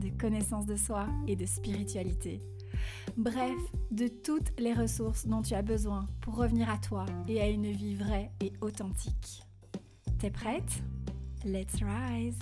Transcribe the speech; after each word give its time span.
de 0.00 0.08
connaissance 0.08 0.66
de 0.66 0.76
soi 0.76 1.06
et 1.28 1.36
de 1.36 1.46
spiritualité. 1.46 2.42
Bref, 3.16 3.58
de 3.90 4.08
toutes 4.08 4.58
les 4.58 4.72
ressources 4.72 5.26
dont 5.26 5.42
tu 5.42 5.54
as 5.54 5.62
besoin 5.62 6.08
pour 6.20 6.36
revenir 6.36 6.70
à 6.70 6.78
toi 6.78 7.06
et 7.28 7.40
à 7.40 7.48
une 7.48 7.70
vie 7.70 7.94
vraie 7.94 8.30
et 8.40 8.52
authentique. 8.60 9.42
T'es 10.18 10.30
prête? 10.30 10.82
Let's 11.44 11.82
rise 11.82 12.38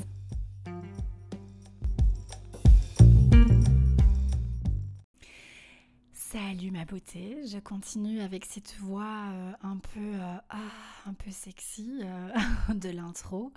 Salut 6.12 6.70
ma 6.70 6.84
beauté, 6.84 7.38
je 7.46 7.58
continue 7.58 8.20
avec 8.20 8.44
cette 8.44 8.76
voix 8.80 9.30
euh, 9.32 9.52
un 9.62 9.78
peu 9.78 10.00
euh, 10.00 10.36
ah, 10.50 10.58
un 11.06 11.14
peu 11.14 11.30
sexy 11.30 12.00
euh, 12.02 12.28
de 12.74 12.90
l'intro 12.90 13.52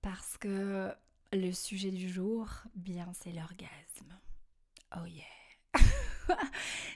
parce 0.00 0.38
que 0.38 0.90
le 1.32 1.52
sujet 1.52 1.90
du 1.90 2.08
jour, 2.08 2.48
bien 2.74 3.10
c'est 3.12 3.32
l'orgasme. 3.32 4.18
Oh 4.96 5.06
yeah. 5.06 5.24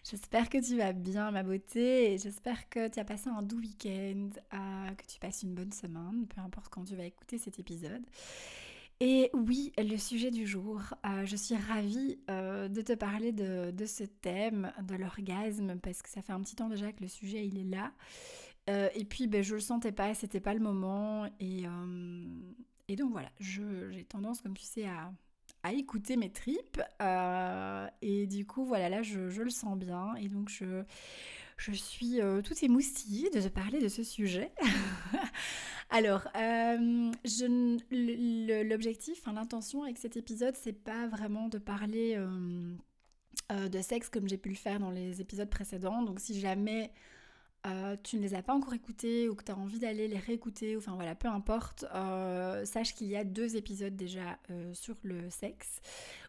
j'espère 0.05 0.49
que 0.49 0.59
tu 0.59 0.79
vas 0.79 0.93
bien 0.93 1.31
ma 1.31 1.43
beauté 1.43 2.17
j'espère 2.19 2.69
que 2.71 2.89
tu 2.89 2.99
as 2.99 3.05
passé 3.05 3.29
un 3.29 3.43
doux 3.43 3.59
week-end, 3.59 4.31
que 4.97 5.07
tu 5.07 5.19
passes 5.21 5.43
une 5.43 5.55
bonne 5.55 5.73
semaine, 5.73 6.27
peu 6.27 6.41
importe 6.41 6.69
quand 6.71 6.85
tu 6.85 6.97
vas 6.97 7.05
écouter 7.05 7.39
cet 7.39 7.59
épisode. 7.59 8.03
Et 9.01 9.31
oui, 9.35 9.73
le 9.79 9.97
sujet 9.97 10.31
du 10.31 10.47
jour, 10.47 10.81
euh, 11.05 11.27
je 11.27 11.35
suis 11.35 11.57
ravie 11.57 12.21
euh, 12.31 12.69
de 12.69 12.83
te 12.83 12.93
parler 12.93 13.33
de, 13.33 13.85
ce 13.85 14.05
thème, 14.05 14.73
de 14.81 14.95
l'orgasme, 14.95 15.77
parce 15.81 16.03
que 16.03 16.09
ça 16.09 16.23
fait 16.23 16.33
un 16.33 16.41
petit 16.41 16.55
temps 16.55 16.69
déjà 16.69 16.93
que 16.93 17.01
le 17.01 17.09
sujet 17.09 17.45
il 17.45 17.59
est 17.59 17.77
là. 17.77 17.91
Euh, 18.71 18.89
et 18.95 19.05
puis 19.05 19.27
ben, 19.27 19.43
je 19.43 19.55
le 19.55 19.61
sentais 19.61 19.91
pas, 19.91 20.15
c'était 20.15 20.39
pas 20.39 20.55
le 20.55 20.61
moment. 20.61 21.27
Et, 21.41 21.65
et 22.93 22.97
donc 22.97 23.13
voilà, 23.13 23.31
j'ai 23.41 24.05
tendance, 24.05 24.41
comme 24.41 24.57
tu 24.57 24.65
sais, 24.65 24.87
à, 24.87 25.13
à 25.63 25.73
écouter 25.73 26.17
mes 26.17 26.31
tripes. 26.31 26.81
et 28.03 28.27
du 28.27 28.47
coup, 28.47 28.65
voilà, 28.65 28.89
là 28.89 29.03
je, 29.03 29.29
je, 29.29 29.43
le 29.43 29.51
sens 29.51 29.79
bien. 29.79 30.15
Et 30.17 30.29
donc 30.29 30.49
je, 30.49 30.83
je 31.57 31.73
suis 31.73 32.21
tout 32.45 32.65
émoustillée 32.65 33.31
de 33.31 33.41
te 33.41 33.49
parler 33.49 33.81
de 33.81 33.89
ce 33.89 34.03
sujet. 34.03 34.53
Alors, 35.93 36.27
euh, 36.37 37.13
l'objectif, 38.65 39.27
l'intention 39.27 39.83
avec 39.83 39.99
cet 39.99 40.17
épisode, 40.17 40.57
c'est 40.57 40.73
pas 40.73 41.07
vraiment 41.07 41.49
de 41.49 41.59
parler 41.59 42.15
euh, 42.17 42.75
euh, 43.53 43.69
de 43.69 43.81
sexe 43.83 44.09
comme 44.09 44.27
j'ai 44.27 44.39
pu 44.39 44.49
le 44.49 44.55
faire 44.55 44.81
dans 44.81 44.91
les 44.91 45.21
épisodes 45.21 45.51
précédents. 45.51 46.01
Donc, 46.01 46.19
si 46.19 46.41
jamais 46.41 46.93
tu 48.03 48.17
ne 48.17 48.23
les 48.23 48.35
as 48.35 48.43
pas 48.43 48.55
encore 48.55 48.75
écoutés 48.75 49.29
ou 49.29 49.35
que 49.35 49.45
tu 49.45 49.53
as 49.53 49.57
envie 49.57 49.79
d'aller 49.79 50.09
les 50.09 50.19
réécouter, 50.19 50.77
enfin 50.77 50.95
voilà, 50.95 51.15
peu 51.15 51.29
importe, 51.29 51.85
sache 52.65 52.95
qu'il 52.95 53.09
y 53.09 53.17
a 53.17 53.25
deux 53.25 53.57
épisodes 53.57 53.95
déjà 53.97 54.39
sur 54.73 54.97
le 55.03 55.31
sexe 55.31 55.81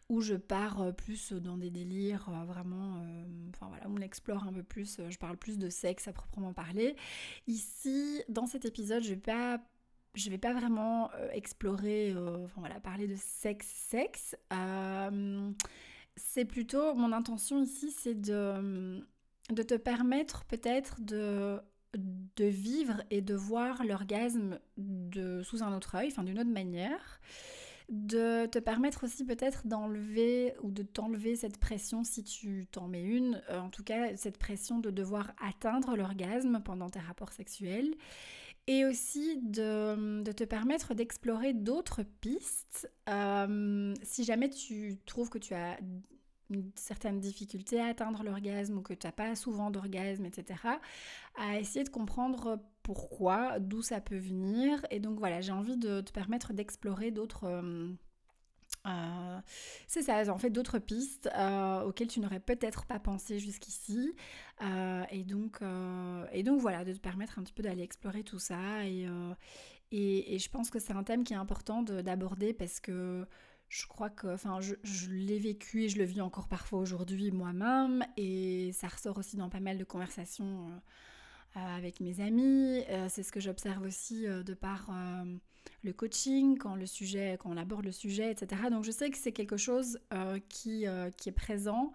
où 0.08 0.20
je 0.20 0.34
pars 0.34 0.94
plus 0.94 1.32
dans 1.32 1.56
des 1.56 1.70
délires 1.70 2.30
vraiment, 2.46 3.02
enfin 3.50 3.68
voilà, 3.68 3.84
on 3.88 4.00
explore 4.00 4.44
un 4.44 4.52
peu 4.52 4.62
plus, 4.62 5.00
je 5.08 5.18
parle 5.18 5.36
plus 5.36 5.58
de 5.58 5.70
sexe 5.70 6.06
à 6.08 6.12
proprement 6.12 6.52
parler. 6.52 6.94
Ici, 7.46 8.22
dans 8.28 8.46
cet 8.46 8.64
épisode, 8.64 9.02
je 9.02 9.10
vais 9.10 9.16
pas 9.16 9.60
je 10.14 10.30
vais 10.30 10.38
pas 10.38 10.52
vraiment 10.52 11.10
explorer, 11.32 12.14
enfin 12.16 12.60
voilà, 12.60 12.78
parler 12.78 13.08
de 13.08 13.16
sexe, 13.16 13.66
sexe. 13.66 14.36
c'est 16.16 16.44
plutôt, 16.44 16.94
mon 16.94 17.12
intention 17.12 17.60
ici, 17.60 17.90
c'est 17.90 18.14
de, 18.14 19.04
de 19.50 19.62
te 19.62 19.74
permettre 19.74 20.44
peut-être 20.44 21.00
de, 21.00 21.60
de 21.94 22.44
vivre 22.44 23.02
et 23.10 23.20
de 23.20 23.34
voir 23.34 23.84
l'orgasme 23.84 24.58
sous 25.42 25.62
un 25.62 25.76
autre 25.76 25.96
œil, 25.96 26.08
enfin 26.08 26.22
d'une 26.22 26.38
autre 26.38 26.50
manière 26.50 27.20
de 27.90 28.46
te 28.46 28.58
permettre 28.58 29.04
aussi 29.04 29.24
peut-être 29.24 29.66
d'enlever 29.66 30.54
ou 30.62 30.70
de 30.70 30.82
t'enlever 30.82 31.36
cette 31.36 31.58
pression 31.58 32.02
si 32.02 32.24
tu 32.24 32.66
t'en 32.70 32.88
mets 32.88 33.02
une, 33.02 33.42
euh, 33.50 33.60
en 33.60 33.68
tout 33.68 33.84
cas 33.84 34.16
cette 34.16 34.38
pression 34.38 34.78
de 34.78 34.90
devoir 34.90 35.32
atteindre 35.42 35.96
l'orgasme 35.96 36.62
pendant 36.64 36.88
tes 36.88 37.00
rapports 37.00 37.32
sexuels 37.32 37.94
et 38.66 38.86
aussi 38.86 39.38
de, 39.42 40.22
te 40.22 40.44
permettre 40.44 40.94
d'explorer 40.94 41.52
d'autres 41.52 42.02
pistes 42.02 42.90
euh, 43.10 43.92
si 44.02 44.24
jamais 44.24 44.48
tu 44.48 44.96
trouves 45.04 45.28
que 45.28 45.38
tu 45.38 45.52
as 45.52 45.78
une 46.54 46.70
certaine 46.74 47.20
difficulté 47.20 47.80
à 47.80 47.86
atteindre 47.86 48.22
l'orgasme 48.22 48.78
ou 48.78 48.82
que 48.82 48.94
tu 48.94 49.06
n'as 49.06 49.12
pas 49.12 49.34
souvent 49.36 49.70
d'orgasme, 49.70 50.24
etc., 50.24 50.60
à 51.36 51.58
essayer 51.58 51.84
de 51.84 51.90
comprendre 51.90 52.58
pourquoi, 52.82 53.58
d'où 53.58 53.82
ça 53.82 54.00
peut 54.00 54.18
venir. 54.18 54.86
Et 54.90 55.00
donc 55.00 55.18
voilà, 55.18 55.40
j'ai 55.40 55.52
envie 55.52 55.76
de 55.76 56.00
te 56.00 56.12
permettre 56.12 56.52
d'explorer 56.52 57.10
d'autres... 57.10 57.44
Euh, 57.44 57.88
euh, 58.86 59.38
c'est 59.86 60.02
ça, 60.02 60.30
en 60.32 60.38
fait, 60.38 60.50
d'autres 60.50 60.78
pistes 60.78 61.28
euh, 61.34 61.82
auxquelles 61.82 62.08
tu 62.08 62.20
n'aurais 62.20 62.40
peut-être 62.40 62.84
pas 62.84 62.98
pensé 62.98 63.38
jusqu'ici. 63.38 64.14
et, 65.10 65.24
donc, 65.24 65.60
et 66.32 66.42
donc 66.42 66.60
voilà, 66.60 66.84
de 66.84 66.92
te 66.92 67.00
permettre 67.00 67.38
un 67.38 67.42
petit 67.42 67.52
peu 67.52 67.62
d'aller 67.62 67.82
explorer 67.82 68.22
tout 68.22 68.38
ça. 68.38 68.86
Et, 68.86 69.06
et, 69.90 70.34
et 70.34 70.38
je 70.38 70.50
pense 70.50 70.70
que 70.70 70.78
c'est 70.78 70.92
un 70.92 71.02
thème 71.02 71.24
qui 71.24 71.32
est 71.32 71.36
important 71.36 71.82
d'aborder 71.82 72.52
parce 72.52 72.80
que 72.80 73.26
je 73.74 73.86
crois 73.88 74.08
que, 74.08 74.28
enfin, 74.28 74.60
je, 74.60 75.10
l'ai 75.10 75.40
vécu 75.40 75.82
et 75.82 75.88
je 75.88 75.98
le 75.98 76.04
vis 76.04 76.20
encore 76.20 76.46
parfois 76.46 76.78
aujourd'hui 76.78 77.32
moi-même, 77.32 78.04
et 78.16 78.70
ça 78.72 78.86
ressort 78.86 79.18
aussi 79.18 79.36
dans 79.36 79.48
pas 79.48 79.58
mal 79.58 79.78
de 79.78 79.84
conversations 79.84 80.68
euh, 80.68 81.58
euh, 81.58 81.76
avec 81.76 81.98
mes 81.98 82.20
amis. 82.20 82.84
Euh, 82.88 83.08
c'est 83.10 83.24
ce 83.24 83.32
que 83.32 83.40
j'observe 83.40 83.82
aussi 83.82 84.26
de 84.26 84.54
par 84.54 84.92
le 85.82 85.92
coaching, 85.92 86.56
quand 86.56 86.76
le 86.76 86.86
sujet, 86.86 87.36
quand 87.40 87.50
on 87.50 87.56
aborde 87.56 87.84
le 87.84 87.90
sujet, 87.90 88.30
etc. 88.30 88.62
Donc 88.70 88.84
je 88.84 88.92
sais 88.92 89.10
que 89.10 89.18
c'est 89.18 89.32
quelque 89.32 89.56
chose 89.56 89.98
qui, 90.48 90.86
qui 91.16 91.28
est 91.28 91.32
présent. 91.32 91.90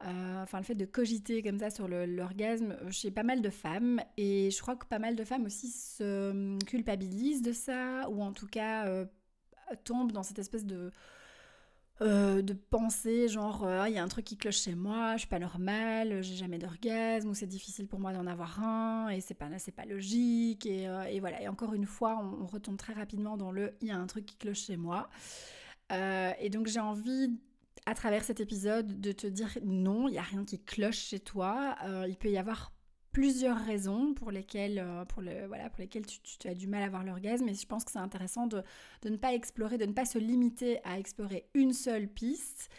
enfin, 0.00 0.58
le 0.58 0.64
fait 0.64 0.74
de 0.74 0.86
cogiter 0.86 1.42
comme 1.42 1.58
ça 1.58 1.68
sur 1.68 1.86
l'orgasme 1.86 2.78
chez 2.90 3.10
pas 3.10 3.24
mal 3.24 3.42
de 3.42 3.50
femmes, 3.50 4.00
et 4.16 4.50
je 4.50 4.62
crois 4.62 4.74
que 4.74 4.86
pas 4.86 4.98
mal 4.98 5.16
de 5.16 5.24
femmes 5.24 5.44
aussi 5.44 5.68
se 5.68 6.58
culpabilisent 6.64 7.42
de 7.42 7.52
ça, 7.52 8.08
ou 8.08 8.22
en 8.22 8.32
tout 8.32 8.46
cas 8.46 9.06
tombe 9.76 10.12
dans 10.12 10.22
cette 10.22 10.38
espèce 10.38 10.64
de, 10.64 10.90
euh, 12.02 12.40
de 12.40 12.54
pensée 12.54 13.28
genre 13.28 13.66
euh, 13.66 13.80
ah, 13.82 13.90
il 13.90 13.94
y 13.94 13.98
a 13.98 14.02
un 14.02 14.08
truc 14.08 14.24
qui 14.24 14.38
cloche 14.38 14.62
chez 14.62 14.74
moi, 14.74 15.16
je 15.16 15.20
suis 15.20 15.28
pas 15.28 15.38
normale, 15.38 16.22
j'ai 16.22 16.34
jamais 16.34 16.56
d'orgasme 16.56 17.28
ou 17.28 17.34
c'est 17.34 17.46
difficile 17.46 17.86
pour 17.88 18.00
moi 18.00 18.14
d'en 18.14 18.26
avoir 18.26 18.64
un 18.64 19.10
et 19.10 19.20
c'est 19.20 19.34
pas 19.34 19.46
c'est 19.58 19.70
pas 19.70 19.84
logique 19.84 20.64
et, 20.64 20.88
euh, 20.88 21.04
et, 21.04 21.20
voilà. 21.20 21.42
Et 21.42 21.48
encore 21.48 21.74
une 21.74 21.84
fois 21.84 22.18
on, 22.18 22.46
retombe 22.46 22.78
très 22.78 22.94
rapidement 22.94 23.36
dans 23.36 23.52
le 23.52 23.74
il 23.82 23.88
y 23.88 23.90
a 23.90 23.98
un 23.98 24.06
truc 24.06 24.24
qui 24.24 24.36
cloche 24.36 24.64
chez 24.64 24.78
moi. 24.78 25.10
Et 25.90 26.48
donc 26.50 26.68
j'ai 26.68 26.80
envie 26.80 27.38
à 27.84 27.94
travers 27.94 28.24
cet 28.24 28.40
épisode 28.40 29.00
de 29.00 29.12
te 29.12 29.26
dire 29.26 29.58
non 29.62 30.08
il 30.08 30.14
y 30.14 30.18
a 30.18 30.22
rien 30.22 30.44
qui 30.44 30.58
cloche 30.58 30.98
chez 30.98 31.20
toi 31.20 31.76
il 32.08 32.16
peut 32.16 32.30
y 32.30 32.38
avoir 32.38 32.72
plusieurs 33.12 33.58
raisons 33.58 34.14
pour 34.14 34.30
lesquelles, 34.30 34.78
euh, 34.78 35.04
tu, 36.22 36.48
as 36.48 36.54
du 36.54 36.66
mal 36.66 36.82
à 36.82 36.86
avoir 36.86 37.04
l'orgasme. 37.04 37.48
Et 37.48 37.54
je 37.54 37.66
pense 37.66 37.84
que 37.84 37.90
c'est 37.90 37.98
intéressant 37.98 38.46
de, 38.46 38.62
ne 39.04 39.16
pas 39.16 39.34
explorer, 39.34 39.78
de 39.78 39.86
ne 39.86 39.92
pas 39.92 40.04
se 40.04 40.18
limiter 40.18 40.80
à 40.84 40.98
explorer 40.98 41.46
une 41.54 41.72
seule 41.72 42.08
piste. 42.08 42.70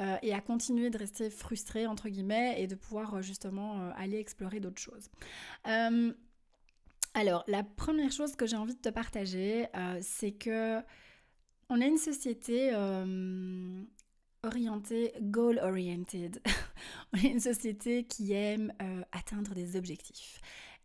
Euh, 0.00 0.16
et 0.22 0.34
à 0.34 0.40
continuer 0.40 0.90
de 0.90 0.98
rester 0.98 1.30
frustré 1.30 1.86
entre 1.86 2.08
guillemets 2.08 2.60
et 2.60 2.66
de 2.66 2.74
pouvoir 2.74 3.14
euh, 3.14 3.22
justement 3.22 3.92
aller 3.96 4.18
explorer 4.18 4.58
d'autres 4.58 4.82
choses. 4.82 5.08
alors 7.14 7.44
la 7.46 7.62
première 7.62 8.10
chose 8.10 8.34
que 8.34 8.44
j'ai 8.44 8.56
envie 8.56 8.74
de 8.74 8.80
te 8.80 8.88
partager, 8.88 9.68
c'est 10.00 10.32
que 10.32 10.80
on 11.70 11.80
a 11.80 11.86
une 11.86 11.96
société 11.96 12.74
orientée, 14.42 15.12
goal 15.20 15.60
oriented. 15.60 16.40
on 17.12 17.16
est 17.24 17.30
une 17.30 17.40
société 17.40 18.04
qui 18.04 18.32
aime 18.32 18.72
euh, 18.82 19.02
atteindre 19.12 19.54
des 19.54 19.76
objectifs. 19.76 20.40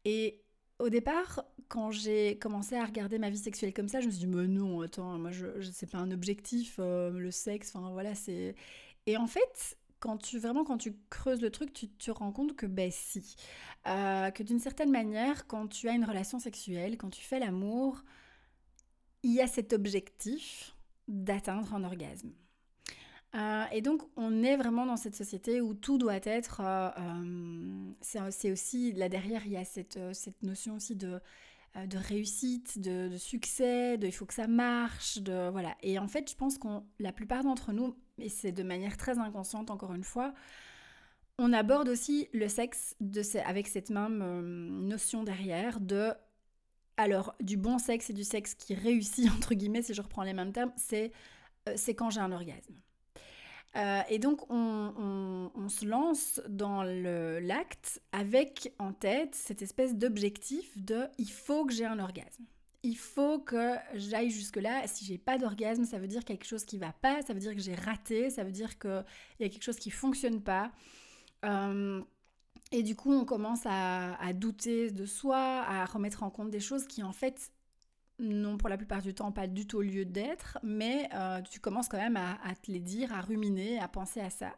Et 0.06 0.42
au 0.80 0.90
départ, 0.90 1.44
quand 1.68 1.92
j'ai 1.92 2.38
commencé 2.40 2.76
à 2.76 2.86
regarder 2.86 3.20
ma 3.20 3.30
vie 3.30 3.38
sexuelle 3.38 3.74
comme 3.74 3.90
ça, 3.90 4.00
je 4.02 4.08
me 4.08 4.12
suis 4.12 4.22
dit, 4.22 4.28
mais 4.28 4.48
non, 4.48 4.82
attends, 4.82 5.18
moi, 5.20 5.32
je, 5.32 5.48
c'est 5.72 5.90
pas 5.92 5.98
un 5.98 6.12
objectif, 6.12 6.78
euh, 6.80 7.12
le 7.12 7.32
sexe, 7.32 7.76
enfin 7.76 7.92
voilà, 7.92 8.16
c'est. 8.16 8.56
Et 9.06 9.18
en 9.18 9.28
fait, 9.28 9.78
quand 10.00 10.18
tu 10.18 10.40
vraiment 10.40 10.64
quand 10.64 10.78
tu 10.78 10.96
creuses 11.10 11.42
le 11.42 11.52
truc, 11.52 11.74
tu 11.74 11.90
te 11.90 12.12
rends 12.12 12.32
compte 12.32 12.56
que 12.56 12.66
ben 12.66 12.90
si, 12.92 13.36
euh, 13.88 14.32
que 14.32 14.44
d'une 14.44 14.60
certaine 14.60 14.92
manière, 14.92 15.48
quand 15.48 15.68
tu 15.68 15.90
as 15.90 15.94
une 15.94 16.06
relation 16.06 16.40
sexuelle, 16.40 16.98
quand 16.98 17.10
tu 17.10 17.22
fais 17.22 17.40
l'amour, 17.40 18.04
il 19.24 19.34
y 19.34 19.42
a 19.42 19.48
cet 19.48 19.74
objectif 19.74 20.76
d'atteindre 21.08 21.74
un 21.74 21.84
orgasme. 21.84 22.32
Euh, 23.36 23.64
et 23.72 23.82
donc, 23.82 24.02
on 24.16 24.44
est 24.44 24.58
vraiment 24.58 24.86
dans 24.86 24.98
cette 24.98 25.16
société 25.16 25.62
où 25.62 25.74
tout 25.74 25.98
doit 25.98 26.20
être. 26.24 26.62
Euh, 26.62 26.90
euh, 26.98 28.30
c'est 28.32 28.52
aussi, 28.52 28.92
là 28.94 29.10
derrière, 29.10 29.46
il 29.46 29.52
y 29.52 29.58
a 29.58 29.66
cette, 29.66 30.00
cette 30.14 30.42
notion 30.42 30.76
aussi 30.76 30.96
de, 30.96 31.20
de 31.86 31.98
réussite, 31.98 32.80
de, 32.80 33.16
succès, 33.18 33.98
de 33.98 34.08
il 34.08 34.12
faut 34.12 34.26
que 34.26 34.34
ça 34.34 34.48
marche, 34.48 35.20
voilà. 35.52 35.76
Et 35.84 36.00
en 36.00 36.08
fait, 36.08 36.30
je 36.30 36.36
pense 36.36 36.58
qu'on, 36.58 36.84
la 37.00 37.12
plupart 37.12 37.44
d'entre 37.44 37.72
nous, 37.72 37.96
et 38.18 38.30
c'est 38.30 38.52
de 38.52 38.64
manière 38.64 38.98
très 38.98 39.20
inconsciente 39.20 39.70
encore 39.70 39.94
une 39.94 40.04
fois, 40.04 40.34
on 41.38 41.54
aborde 41.54 41.88
aussi 41.88 42.28
le 42.34 42.50
sexe 42.50 42.96
de, 43.00 43.22
avec 43.46 43.68
cette 43.68 43.92
même 43.92 44.18
notion 44.88 45.24
derrière 45.24 45.80
de 45.80 46.14
alors, 46.98 47.34
du 47.40 47.56
bon 47.56 47.78
sexe 47.80 48.10
et 48.10 48.14
du 48.14 48.26
sexe 48.26 48.56
qui 48.56 48.74
réussit, 48.74 49.32
entre 49.38 49.54
guillemets, 49.54 49.84
si 49.84 49.94
je 49.94 50.02
reprends 50.02 50.24
les 50.24 50.34
mêmes 50.34 50.52
termes, 50.52 50.74
c'est 50.76 51.12
c'est 51.76 51.94
quand 51.94 52.10
j'ai 52.10 52.20
un 52.20 52.32
orgasme. 52.32 52.74
Euh, 53.76 54.02
et 54.10 54.20
donc, 54.20 54.50
on, 54.50 55.68
se 55.70 55.86
lance 55.86 56.42
dans 56.50 56.82
l'acte 56.82 58.02
avec 58.12 58.74
en 58.80 58.92
tête 58.92 59.36
cette 59.36 59.62
espèce 59.62 59.96
d'objectif 59.96 60.76
de 60.78 61.04
il 61.20 61.30
faut 61.30 61.66
que 61.66 61.74
j'ai 61.74 61.86
un 61.86 62.00
orgasme. 62.00 62.44
Il 62.82 62.98
faut 62.98 63.40
que 63.40 63.76
j'aille 63.94 64.32
jusque-là. 64.32 64.88
Si 64.88 65.06
j'ai 65.06 65.20
pas 65.20 65.38
d'orgasme, 65.38 65.86
ça 65.86 66.00
veut 66.00 66.08
dire 66.08 66.26
quelque 66.26 66.46
chose 66.46 66.66
qui 66.66 66.80
va 66.80 66.92
pas, 66.92 67.22
ça 67.22 67.34
veut 67.34 67.40
dire 67.40 67.54
que 67.54 67.62
j'ai 67.62 67.76
raté, 67.76 68.32
ça 68.32 68.44
veut 68.44 68.52
dire 68.52 68.80
qu'il 68.80 69.06
y 69.42 69.44
a 69.44 69.50
quelque 69.50 69.64
chose 69.64 69.78
qui 69.78 69.92
fonctionne 69.92 70.42
pas. 70.42 70.72
Euh, 71.46 72.02
et 72.72 72.82
du 72.82 72.96
coup, 72.96 73.14
on 73.14 73.26
commence 73.26 73.66
à, 73.66 74.16
à, 74.16 74.34
douter 74.34 74.90
de 74.90 75.06
soi, 75.06 75.38
à 75.38 75.86
remettre 75.86 76.24
en 76.24 76.32
compte 76.32 76.50
des 76.50 76.60
choses 76.60 76.88
qui 76.88 77.04
en 77.04 77.12
fait 77.12 77.52
non 78.20 78.58
pour 78.58 78.70
la 78.70 78.78
plupart 78.78 79.02
du 79.02 79.14
temps 79.14 79.32
pas 79.32 79.48
du 79.48 79.66
tout 79.66 79.82
lieu 79.82 80.06
d'être, 80.06 80.58
mais 80.64 81.10
euh, 81.14 81.42
tu 81.42 81.60
commences 81.60 81.88
quand 81.88 81.98
même 81.98 82.18
à, 82.18 82.38
te 82.62 82.72
les 82.72 82.80
dire, 82.80 83.14
à 83.14 83.22
ruminer, 83.22 83.80
à 83.80 83.88
penser 83.88 84.20
à 84.20 84.30
ça, 84.30 84.56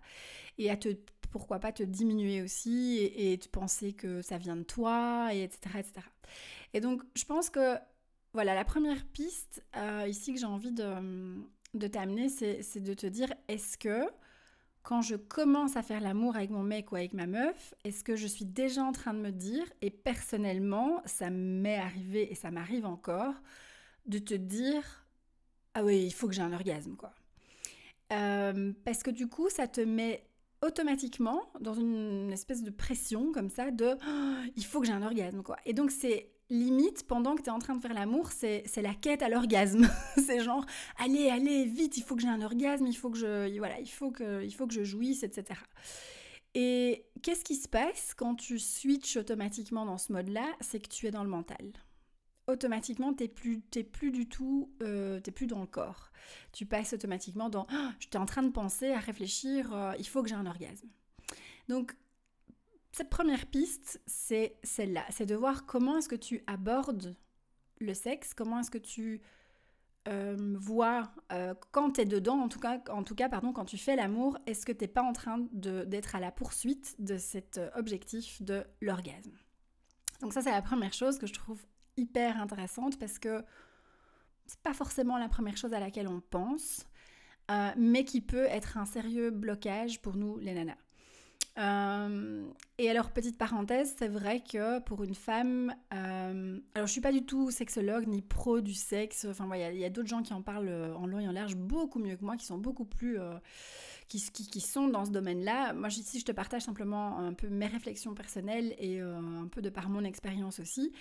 et 0.58 0.70
à 0.70 0.78
te, 0.78 0.90
pourquoi 1.32 1.60
pas 1.60 1.72
te 1.72 1.84
diminuer 1.84 2.42
aussi, 2.42 3.00
et, 3.16 3.38
te 3.38 3.48
penser 3.48 3.94
que 3.94 4.22
ça 4.22 4.38
vient 4.38 4.56
de 4.56 4.64
toi, 4.64 5.30
et 5.34 5.44
etc., 5.44 5.80
etc. 5.80 6.06
Et 6.74 6.80
donc, 6.80 7.04
je 7.16 7.26
pense 7.26 7.50
que, 7.50 7.78
voilà, 8.34 8.56
la 8.56 8.66
première 8.66 9.06
piste 9.08 9.64
euh, 9.76 10.06
ici 10.08 10.34
que 10.34 10.40
j'ai 10.40 10.46
envie 10.46 10.72
de, 10.72 11.44
de 11.74 11.88
t'amener, 11.88 12.30
c'est 12.30 12.80
de 12.80 12.94
te 12.94 13.08
dire, 13.08 13.34
est-ce 13.48 13.78
que 13.78 14.06
quand 14.84 15.02
je 15.02 15.16
commence 15.16 15.78
à 15.78 15.84
faire 15.84 16.02
l'amour 16.02 16.36
avec 16.36 16.50
mon 16.50 16.64
mec 16.64 16.92
ou 16.92 16.96
avec 16.96 17.14
ma 17.14 17.28
meuf, 17.28 17.74
est-ce 17.84 18.04
que 18.04 18.16
je 18.16 18.28
suis 18.28 18.46
déjà 18.46 18.84
en 18.84 18.92
train 18.92 19.14
de 19.14 19.20
me 19.20 19.32
dire, 19.32 19.66
et 19.82 19.90
personnellement, 19.90 21.02
ça 21.06 21.30
m'est 21.30 21.78
arrivé 21.78 22.32
et 22.32 22.36
ça 22.36 22.52
m'arrive 22.52 22.86
encore, 22.86 23.36
de 24.06 24.18
te 24.18 24.34
dire, 24.34 25.06
ah 25.74 25.84
oui, 25.84 26.04
il 26.06 26.12
faut 26.12 26.28
que 26.28 26.34
j'ai 26.34 26.42
un 26.42 26.54
orgasme, 26.54 26.96
quoi. 26.96 27.14
Euh, 28.12 28.74
parce 28.84 29.04
que 29.04 29.12
du 29.12 29.28
coup, 29.28 29.50
ça 29.50 29.68
te 29.68 29.82
met 29.82 30.26
automatiquement 30.62 31.44
dans 31.60 31.74
une 31.74 32.32
espèce 32.32 32.64
de 32.64 32.70
pression 32.70 33.32
comme 33.32 33.50
ça 33.50 33.72
de 33.72 33.96
oh, 34.08 34.50
il 34.56 34.66
faut 34.66 34.80
que 34.80 34.88
j'ai 34.88 34.94
un 34.94 35.02
orgasme 35.02 35.42
quoi. 35.42 35.58
Et 35.66 35.74
donc 35.74 35.92
c'est 35.92 36.30
limite, 36.52 37.08
pendant 37.08 37.36
que 37.36 37.42
tu 37.42 37.48
es 37.48 37.52
en 37.52 37.60
train 37.60 37.76
de 37.76 37.82
faire 37.82 37.94
l'amour, 37.94 38.32
c'est 38.32 38.64
la 38.78 38.94
quête 38.94 39.24
à 39.24 39.30
l'orgasme. 39.30 39.90
c'est 40.18 40.44
genre, 40.44 40.66
allez, 40.98 41.30
allez, 41.30 41.66
vite, 41.66 41.98
il 41.98 42.04
faut 42.04 42.16
que 42.16 42.22
j'ai 42.22 42.28
un 42.28 42.42
orgasme, 42.42 42.86
il 42.86 42.96
faut 42.96 43.10
que 43.10 43.18
je, 43.18 43.58
voilà, 43.58 43.80
il 43.80 43.90
faut 43.90 44.12
que, 44.12 44.44
il 44.44 44.52
faut 44.52 44.68
que 44.68 44.74
je 44.74 44.84
jouisse, 44.84 45.24
etc. 45.24 45.60
Et 46.54 47.06
qu'est-ce 47.24 47.44
qui 47.44 47.56
se 47.56 47.70
passe 47.70 48.14
quand 48.14 48.36
tu 48.36 48.60
switches 48.60 49.18
automatiquement 49.18 49.86
dans 49.86 49.98
ce 49.98 50.12
mode-là? 50.12 50.46
C'est 50.60 50.82
que 50.82 50.90
tu 50.90 51.08
es 51.08 51.12
dans 51.12 51.24
le 51.24 51.30
mental. 51.30 51.72
Automatiquement, 52.48 53.14
tu 53.14 53.24
n'es 53.24 53.30
plus, 53.30 53.62
plus 53.62 54.12
du 54.12 54.28
tout, 54.28 54.74
euh, 54.82 55.22
plus 55.22 55.48
dans 55.48 55.62
le 55.62 55.68
corps. 55.68 56.12
Tu 56.52 56.66
passes 56.66 56.92
automatiquement 56.92 57.50
dans, 57.50 57.66
oh, 57.72 57.90
je 58.00 58.08
suis 58.08 58.18
en 58.18 58.26
train 58.26 58.44
de 58.44 58.50
penser, 58.52 58.92
à 58.92 59.00
réfléchir, 59.00 59.74
euh, 59.74 59.94
il 59.98 60.08
faut 60.08 60.22
que 60.22 60.28
j'ai 60.28 60.36
un 60.36 60.46
orgasme. 60.46 60.90
Donc, 61.70 61.96
cette 62.92 63.10
première 63.10 63.46
piste, 63.46 64.02
c'est 64.06 64.58
celle-là, 64.64 65.06
c'est 65.10 65.26
de 65.26 65.36
voir 65.36 65.66
comment 65.66 65.98
est-ce 65.98 66.10
que 66.10 66.16
tu 66.16 66.44
abordes 66.48 67.16
le 67.80 67.94
sexe, 67.94 68.34
comment 68.34 68.60
est-ce 68.60 68.72
que 68.72 68.78
tu 68.78 69.22
euh, 70.08 70.56
vois 70.58 71.12
euh, 71.32 71.54
quand 71.72 71.92
tu 71.92 72.02
es 72.02 72.06
dedans, 72.06 72.40
en 72.40 72.50
tout 72.50 72.60
cas, 72.60 72.80
pardon, 73.30 73.54
quand 73.54 73.66
tu 73.66 73.78
fais 73.78 73.96
l'amour, 73.96 74.38
est-ce 74.48 74.66
que 74.66 74.72
tu 74.72 74.84
n'es 74.84 74.88
pas 74.88 75.04
en 75.04 75.14
train 75.14 75.48
d'être 75.52 76.16
à 76.16 76.20
la 76.20 76.32
poursuite 76.32 76.96
de 77.00 77.18
cet 77.18 77.60
euh, 77.60 77.70
objectif 77.76 78.42
de 78.42 78.66
l'orgasme? 78.82 79.38
Donc 80.22 80.34
ça, 80.34 80.42
c'est 80.42 80.52
la 80.52 80.62
première 80.62 80.94
chose 80.94 81.18
que 81.18 81.28
je 81.28 81.34
trouve 81.34 81.64
hyper 81.98 82.42
intéressante 82.42 82.98
parce 82.98 83.20
que 83.20 83.44
c'est 84.48 84.62
pas 84.62 84.74
forcément 84.74 85.18
la 85.18 85.30
première 85.30 85.56
chose 85.56 85.74
à 85.74 85.80
laquelle 85.80 86.08
on 86.08 86.20
pense, 86.20 86.86
mais 87.76 88.06
qui 88.06 88.22
peut 88.22 88.46
être 88.46 88.78
un 88.78 88.86
sérieux 88.86 89.30
blocage 89.30 90.02
pour 90.02 90.16
nous, 90.16 90.38
les 90.38 90.54
nanas. 90.54 90.78
Euh, 91.58 92.50
et 92.78 92.90
alors, 92.90 93.12
petite 93.12 93.38
parenthèse, 93.38 93.94
c'est 93.98 94.08
vrai 94.08 94.42
que 94.42 94.80
pour 94.80 95.04
une 95.04 95.16
femme, 95.16 95.76
euh, 95.94 96.60
alors 96.74 96.88
je 96.88 96.92
suis 96.92 97.02
pas 97.02 97.12
du 97.12 97.26
tout 97.26 97.52
sexologue 97.52 98.08
ni 98.08 98.22
pro 98.22 98.62
du 98.62 98.74
sexe, 98.74 99.26
enfin 99.30 99.50
il 99.54 99.78
y 99.78 99.86
a, 99.86 99.90
d'autres 99.90 100.08
gens 100.08 100.24
qui 100.24 100.34
en 100.34 100.42
parlent 100.42 100.70
euh, 100.70 100.96
en 100.96 101.06
long 101.06 101.20
et 101.20 101.28
en 101.28 101.34
large 101.34 101.56
beaucoup 101.56 102.00
mieux 102.00 102.16
que 102.16 102.24
moi, 102.24 102.38
qui 102.38 102.46
sont 102.46 102.58
beaucoup 102.58 102.86
plus... 102.86 103.20
qui, 104.08 104.22
qui, 104.32 104.62
sont 104.62 104.88
dans 104.88 105.06
ce 105.06 105.12
domaine-là. 105.12 105.74
Moi, 105.74 105.90
ici, 105.90 106.20
je 106.20 106.26
te 106.26 106.32
partage 106.32 106.64
simplement 106.64 107.18
un 107.20 107.34
peu 107.34 107.50
mes 107.50 107.68
réflexions 107.68 108.14
personnelles 108.14 108.74
et 108.78 109.00
un 109.00 109.48
peu 109.48 109.62
de 109.62 109.70
par 109.70 109.90
mon 109.90 110.04
expérience 110.04 110.60
aussi. 110.60 110.92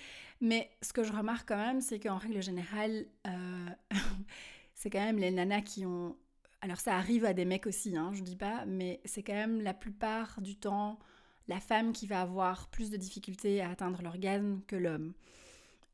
Mais 0.41 0.69
ce 0.81 0.93
que 0.93 1.03
je 1.03 1.11
remarque 1.13 1.47
quand 1.47 1.57
même, 1.57 1.81
c'est 1.81 1.99
qu'en 1.99 2.17
règle 2.17 2.41
générale, 2.41 3.05
c'est 4.73 4.89
quand 4.89 5.03
même 5.03 5.17
les 5.17 5.31
nanas 5.31 5.61
qui 5.61 5.85
ont 5.85 6.15
alors 6.61 6.79
ça 6.79 6.95
arrive 6.95 7.25
à 7.25 7.33
des 7.33 7.45
mecs 7.45 7.67
aussi, 7.67 7.97
hein, 7.97 8.11
je 8.13 8.21
dis 8.21 8.35
pas, 8.35 8.65
mais 8.65 9.01
c'est 9.05 9.23
quand 9.23 9.33
même 9.33 9.61
la 9.61 9.73
plupart 9.73 10.39
du 10.41 10.55
temps 10.55 10.99
la 11.47 11.59
femme 11.59 11.91
qui 11.91 12.07
va 12.07 12.21
avoir 12.21 12.69
plus 12.69 12.89
de 12.89 12.97
difficultés 12.97 13.61
à 13.61 13.69
atteindre 13.69 14.01
l'orgasme 14.01 14.61
que 14.67 14.75
l'homme. 14.75 15.13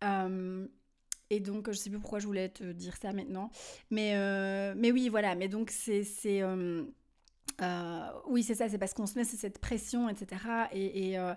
Euh, 0.03 0.67
et 1.29 1.39
donc, 1.39 1.69
je 1.71 1.77
sais 1.77 1.89
plus 1.89 1.99
pourquoi 1.99 2.19
je 2.19 2.27
voulais 2.27 2.49
te 2.49 2.71
dire 2.71 2.95
ça 2.95 3.11
maintenant. 3.11 3.49
Mais, 3.89 4.15
euh, 4.15 4.73
mais 4.77 4.91
oui, 4.91 5.09
voilà. 5.09 5.35
Mais 5.35 5.47
donc, 5.47 5.71
c'est. 5.71 6.05
Euh, 6.41 6.83
oui, 8.27 8.43
c'est 8.43 8.55
ça, 8.55 8.69
c'est 8.69 8.77
parce 8.77 8.93
qu'on 8.93 9.07
se 9.07 9.17
met 9.17 9.23
cette 9.23 9.59
pression, 9.59 10.09
etc. 10.09 10.41
Et, 10.71 11.13
et, 11.13 11.33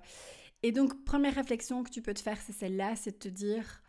et, 0.63 0.73
donc, 0.73 1.05
première 1.05 1.35
réflexion 1.35 1.83
que 1.83 1.91
tu 1.91 2.03
peux 2.03 2.15
te 2.15 2.21
faire, 2.21 2.39
c'est 2.41 2.53
celle-là 2.53 2.95
c'est 2.97 3.13
de 3.13 3.17
te 3.17 3.29
dire 3.29 3.83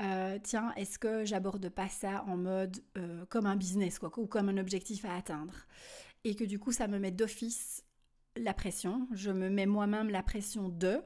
euh, 0.00 0.38
tiens, 0.42 0.72
est-ce 0.76 0.98
que 0.98 1.24
j'aborde 1.24 1.68
pas 1.68 1.88
ça 1.88 2.24
en 2.28 2.36
mode 2.36 2.78
euh, 2.96 3.24
comme 3.26 3.46
un 3.46 3.56
business 3.56 3.98
quoi, 3.98 4.10
ou 4.16 4.26
comme 4.26 4.48
un 4.48 4.58
objectif 4.58 5.04
à 5.04 5.14
atteindre? 5.14 5.54
Et 6.24 6.34
que 6.36 6.44
du 6.44 6.58
coup, 6.58 6.72
ça 6.72 6.88
me 6.88 6.98
met 6.98 7.10
d'office 7.10 7.84
la 8.36 8.54
pression, 8.54 9.08
je 9.12 9.30
me 9.30 9.48
mets 9.50 9.66
moi-même 9.66 10.10
la 10.10 10.22
pression 10.22 10.68
de, 10.68 11.00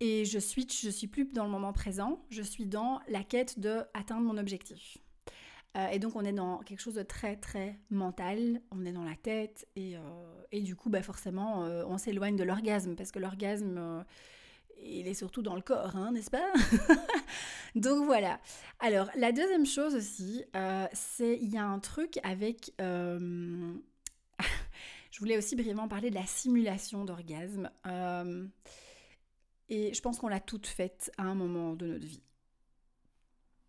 et 0.00 0.24
je 0.24 0.38
switch, 0.38 0.84
je 0.84 0.90
suis 0.90 1.06
plus 1.06 1.24
dans 1.32 1.44
le 1.44 1.50
moment 1.50 1.72
présent, 1.72 2.24
je 2.30 2.42
suis 2.42 2.66
dans 2.66 3.00
la 3.08 3.22
quête 3.22 3.60
de 3.60 3.82
atteindre 3.94 4.22
mon 4.22 4.38
objectif. 4.38 4.98
Euh, 5.76 5.88
et 5.88 5.98
donc 5.98 6.16
on 6.16 6.24
est 6.24 6.32
dans 6.32 6.58
quelque 6.58 6.80
chose 6.80 6.94
de 6.94 7.02
très 7.02 7.36
très 7.36 7.78
mental, 7.90 8.60
on 8.72 8.84
est 8.84 8.92
dans 8.92 9.04
la 9.04 9.14
tête, 9.14 9.68
et, 9.76 9.94
et 10.50 10.62
du 10.62 10.74
coup, 10.74 10.90
bah 10.90 11.02
forcément, 11.02 11.60
on 11.60 11.98
s'éloigne 11.98 12.36
de 12.36 12.44
l'orgasme, 12.44 12.96
parce 12.96 13.12
que 13.12 13.20
l'orgasme 13.20 14.04
il 14.82 15.08
est 15.08 15.14
surtout 15.14 15.42
dans 15.42 15.54
le 15.54 15.62
corps, 15.62 15.96
hein, 15.96 16.12
n'est-ce 16.12 16.30
pas? 16.30 16.52
Donc 17.74 18.04
voilà. 18.04 18.40
Alors, 18.78 19.10
la 19.16 19.32
deuxième 19.32 19.66
chose 19.66 19.94
aussi, 19.94 20.44
euh, 20.54 20.86
c'est 20.92 21.38
il 21.40 21.52
y 21.52 21.58
a 21.58 21.64
un 21.64 21.78
truc 21.78 22.18
avec... 22.22 22.72
Euh, 22.80 23.74
je 25.10 25.18
voulais 25.18 25.36
aussi 25.36 25.56
brièvement 25.56 25.88
parler 25.88 26.10
de 26.10 26.14
la 26.14 26.26
simulation 26.26 27.04
d'orgasme. 27.04 27.70
Euh, 27.86 28.46
et 29.68 29.92
je 29.92 30.00
pense 30.00 30.18
qu'on 30.18 30.28
l'a 30.28 30.40
toute 30.40 30.66
faite 30.66 31.10
à 31.18 31.24
un 31.24 31.34
moment 31.34 31.74
de 31.74 31.86
notre 31.86 32.06
vie. 32.06 32.22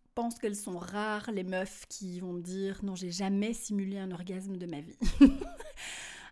Je 0.04 0.22
pense 0.22 0.38
qu'elles 0.38 0.56
sont 0.56 0.78
rares 0.78 1.30
les 1.30 1.44
meufs 1.44 1.86
qui 1.88 2.18
vont 2.18 2.32
me 2.32 2.40
dire 2.40 2.80
non 2.82 2.96
j'ai 2.96 3.12
jamais 3.12 3.52
simulé 3.52 3.98
un 3.98 4.10
orgasme 4.10 4.56
de 4.56 4.66
ma 4.66 4.80
vie. 4.80 4.98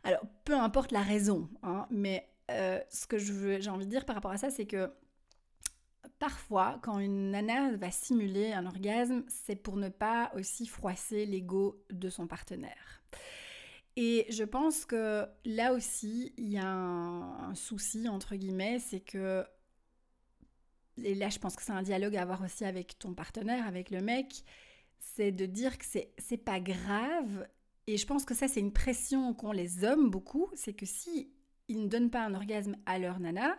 Alors 0.02 0.22
peu 0.44 0.54
importe 0.54 0.90
la 0.90 1.02
raison, 1.02 1.48
hein, 1.62 1.86
mais 1.90 2.28
euh, 2.50 2.80
ce 2.90 3.06
que 3.06 3.18
j'ai 3.18 3.70
envie 3.70 3.86
de 3.86 3.90
dire 3.90 4.04
par 4.04 4.14
rapport 4.14 4.30
à 4.30 4.38
ça, 4.38 4.50
c'est 4.50 4.66
que 4.66 4.92
parfois, 6.18 6.78
quand 6.82 6.98
une 6.98 7.30
nana 7.30 7.76
va 7.76 7.90
simuler 7.90 8.52
un 8.52 8.66
orgasme, 8.66 9.24
c'est 9.28 9.56
pour 9.56 9.76
ne 9.76 9.88
pas 9.88 10.30
aussi 10.34 10.66
froisser 10.66 11.26
l'ego 11.26 11.82
de 11.90 12.08
son 12.08 12.26
partenaire. 12.26 13.02
Et 13.96 14.26
je 14.28 14.44
pense 14.44 14.84
que 14.84 15.26
là 15.44 15.72
aussi, 15.72 16.34
il 16.36 16.48
y 16.48 16.58
a 16.58 16.68
un, 16.68 17.54
souci, 17.54 18.08
entre 18.08 18.36
guillemets, 18.36 18.78
c'est 18.78 19.00
que, 19.00 19.44
et 21.02 21.14
là 21.14 21.30
je 21.30 21.38
pense 21.38 21.56
que 21.56 21.62
c'est 21.62 21.72
un 21.72 21.82
dialogue 21.82 22.16
à 22.16 22.22
avoir 22.22 22.42
aussi 22.42 22.64
avec 22.64 22.98
ton 22.98 23.14
partenaire, 23.14 23.66
avec 23.66 23.90
le 23.90 24.02
mec, 24.02 24.44
c'est 24.98 25.32
de 25.32 25.46
dire 25.46 25.78
que 25.78 25.84
c'est 25.84 26.36
pas 26.36 26.60
grave. 26.60 27.48
Et 27.86 27.96
je 27.96 28.06
pense 28.06 28.24
que 28.24 28.34
ça, 28.34 28.48
c'est 28.48 28.60
une 28.60 28.72
pression 28.72 29.32
qu'ont 29.32 29.52
les 29.52 29.84
hommes 29.84 30.10
beaucoup, 30.10 30.50
c'est 30.54 30.74
que 30.74 30.86
si 30.86 31.30
ils 31.68 31.82
ne 31.82 31.88
donnent 31.88 32.10
pas 32.10 32.24
un 32.24 32.34
orgasme 32.34 32.76
à 32.86 32.98
leur 32.98 33.20
nana, 33.20 33.56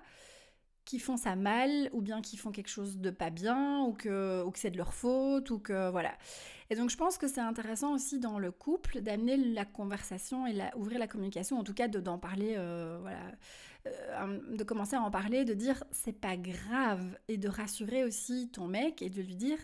qui 0.86 1.00
font 1.00 1.18
ça 1.18 1.36
mal, 1.36 1.90
ou 1.92 2.02
bien 2.02 2.22
qui 2.22 2.38
font 2.38 2.52
quelque 2.52 2.70
chose 2.70 2.98
de 2.98 3.10
pas 3.10 3.30
bien, 3.30 3.82
ou 3.82 3.94
que, 3.94 4.42
ou 4.44 4.52
que 4.52 4.60
c'est 4.60 4.72
de 4.72 4.78
leur 4.78 4.94
faute, 4.94 5.52
ou 5.52 5.60
que 5.60 5.90
voilà. 5.92 6.14
Et 6.70 6.76
donc 6.76 6.90
je 6.90 6.96
pense 6.96 7.18
que 7.18 7.28
c'est 7.28 7.42
intéressant 7.42 7.94
aussi 7.94 8.20
dans 8.20 8.40
le 8.40 8.52
couple 8.52 9.02
d'amener 9.02 9.36
la 9.36 9.66
conversation 9.66 10.48
et 10.48 10.56
ouvrir 10.76 10.98
la 11.00 11.08
communication, 11.08 11.60
en 11.60 11.64
tout 11.64 11.74
cas 11.74 11.90
d'en 11.90 12.18
parler, 12.18 12.56
euh, 12.58 13.00
voilà, 13.02 13.20
euh, 13.86 14.56
de 14.56 14.64
commencer 14.64 14.96
à 14.96 15.02
en 15.02 15.12
parler, 15.12 15.44
de 15.44 15.54
dire 15.54 15.84
c'est 15.92 16.18
pas 16.20 16.38
grave, 16.38 17.18
et 17.28 17.38
de 17.38 17.50
rassurer 17.50 18.06
aussi 18.06 18.50
ton 18.50 18.68
mec 18.68 19.02
et 19.02 19.10
de 19.10 19.22
lui 19.22 19.36
dire 19.36 19.60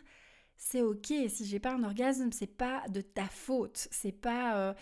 c'est 0.65 0.81
ok. 0.81 1.13
Si 1.27 1.45
j'ai 1.45 1.59
pas 1.59 1.73
un 1.73 1.83
orgasme, 1.83 2.31
c'est 2.31 2.47
pas 2.47 2.83
de 2.89 3.01
ta 3.01 3.25
faute. 3.25 3.87
C'est 3.91 4.13
pas. 4.13 4.57
Euh, 4.57 4.73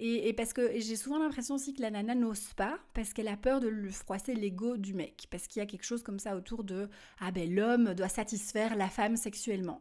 et, 0.00 0.32
parce 0.32 0.52
que 0.52 0.78
j'ai 0.78 0.96
souvent 0.96 1.18
l'impression 1.18 1.54
aussi 1.54 1.74
que 1.74 1.80
la 1.80 1.90
nana 1.90 2.14
n'ose 2.14 2.52
pas 2.54 2.78
parce 2.92 3.12
qu'elle 3.12 3.28
a 3.28 3.36
peur 3.36 3.60
de 3.60 3.68
lui 3.68 3.92
froisser 3.92 4.34
l'ego 4.34 4.76
du 4.76 4.94
mec. 4.94 5.28
Parce 5.30 5.46
qu'il 5.46 5.60
y 5.60 5.62
a 5.62 5.66
quelque 5.66 5.84
chose 5.84 6.02
comme 6.02 6.18
ça 6.18 6.36
autour 6.36 6.64
de 6.64 6.88
ah 7.20 7.30
ben 7.30 7.52
l'homme 7.52 7.94
doit 7.94 8.08
satisfaire 8.08 8.76
la 8.76 8.88
femme 8.88 9.16
sexuellement. 9.16 9.80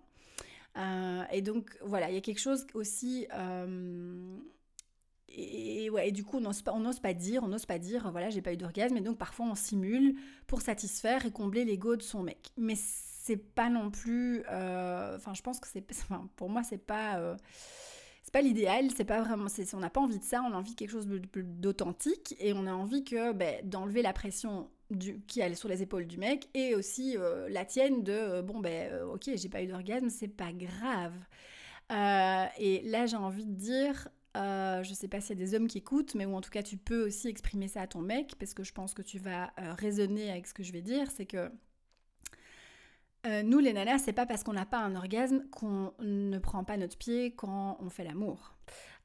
Euh, 0.77 1.23
et 1.31 1.41
donc 1.41 1.75
voilà, 1.81 2.09
il 2.09 2.13
y 2.13 2.19
a 2.19 2.21
quelque 2.21 2.39
chose 2.39 2.67
aussi. 2.75 3.27
Euh, 3.33 4.37
et, 5.29 5.89
ouais, 5.89 6.09
et 6.09 6.11
du 6.11 6.23
coup, 6.23 6.37
on 6.37 6.41
n'ose 6.41 6.61
pas, 6.61 6.73
pas 7.01 7.13
dire, 7.13 7.43
on 7.43 7.47
n'ose 7.47 7.65
pas 7.65 7.79
dire, 7.79 8.11
voilà, 8.11 8.29
j'ai 8.29 8.41
pas 8.41 8.53
eu 8.53 8.57
d'orgasme, 8.57 8.95
et 8.97 9.01
donc 9.01 9.17
parfois 9.17 9.47
on 9.47 9.55
simule 9.55 10.15
pour 10.45 10.61
satisfaire 10.61 11.25
et 11.25 11.31
combler 11.31 11.65
l'ego 11.65 11.95
de 11.95 12.03
son 12.03 12.23
mec. 12.23 12.51
Mais 12.57 12.75
c'est 13.27 13.37
pas 13.37 13.69
non 13.69 13.91
plus. 13.91 14.43
Euh, 14.49 15.17
enfin, 15.17 15.33
je 15.33 15.41
pense 15.41 15.59
que 15.59 15.67
c'est. 15.67 15.85
Pour 16.35 16.49
moi, 16.49 16.63
c'est 16.63 16.77
pas. 16.77 17.19
Euh, 17.19 17.35
c'est 18.23 18.33
pas 18.33 18.41
l'idéal, 18.41 18.89
c'est 18.95 19.05
pas 19.05 19.21
vraiment. 19.21 19.47
On 19.73 19.79
n'a 19.79 19.89
pas 19.89 20.01
envie 20.01 20.19
de 20.19 20.23
ça, 20.23 20.41
on 20.41 20.51
a 20.51 20.55
envie 20.55 20.71
de 20.71 20.75
quelque 20.75 20.91
chose 20.91 21.07
d'authentique 21.07 22.35
et 22.39 22.51
on 22.51 22.65
a 22.67 22.73
envie 22.73 23.05
que 23.05 23.31
ben, 23.31 23.61
d'enlever 23.63 24.01
la 24.01 24.11
pression 24.11 24.69
du, 24.91 25.21
qui 25.27 25.39
est 25.39 25.55
sur 25.55 25.69
les 25.69 25.81
épaules 25.81 26.07
du 26.07 26.17
mec 26.17 26.49
et 26.53 26.75
aussi 26.75 27.15
euh, 27.17 27.47
la 27.47 27.63
tienne 27.63 28.03
de 28.03 28.41
bon, 28.41 28.59
ben 28.59 29.01
ok, 29.13 29.29
j'ai 29.33 29.47
pas 29.47 29.63
eu 29.63 29.67
d'orgasme, 29.67 30.09
c'est 30.09 30.27
pas 30.27 30.51
grave. 30.51 31.13
et 32.59 32.81
là, 32.83 33.05
j'ai 33.05 33.15
envie 33.15 33.45
de 33.45 33.55
dire, 33.55 34.09
je 34.35 34.93
sais 34.93 35.07
pas 35.07 35.21
s'il 35.21 35.39
y 35.39 35.41
a 35.41 35.45
des 35.45 35.55
hommes 35.55 35.67
qui 35.69 35.77
écoutent, 35.77 36.13
mais 36.13 36.25
ou 36.25 36.35
en 36.35 36.41
tout 36.41 36.51
cas 36.51 36.63
tu 36.63 36.75
peux 36.75 37.05
aussi 37.05 37.29
exprimer 37.29 37.69
ça 37.69 37.83
à 37.83 37.87
ton 37.87 38.01
mec, 38.01 38.35
parce 38.37 38.53
que 38.53 38.65
je 38.65 38.73
pense 38.73 38.93
que 38.93 39.01
tu 39.01 39.19
vas 39.19 39.53
raisonner 39.77 40.31
avec 40.31 40.47
ce 40.47 40.53
que 40.53 40.63
je 40.63 40.73
vais 40.73 40.81
dire, 40.81 41.09
c'est 41.11 41.25
que 41.25 41.49
euh, 43.27 43.43
nous, 43.43 43.59
les 43.59 43.73
nanas, 43.73 43.99
c'est 43.99 44.13
pas 44.13 44.25
parce 44.25 44.43
qu'on 44.43 44.53
n'a 44.53 44.65
pas 44.65 44.79
un 44.79 44.95
orgasme 44.95 45.43
qu'on 45.51 45.93
ne 45.99 46.37
prend 46.39 46.63
pas 46.63 46.77
notre 46.77 46.97
pied 46.97 47.33
quand 47.35 47.77
on 47.79 47.89
fait 47.89 48.03
l'amour. 48.03 48.55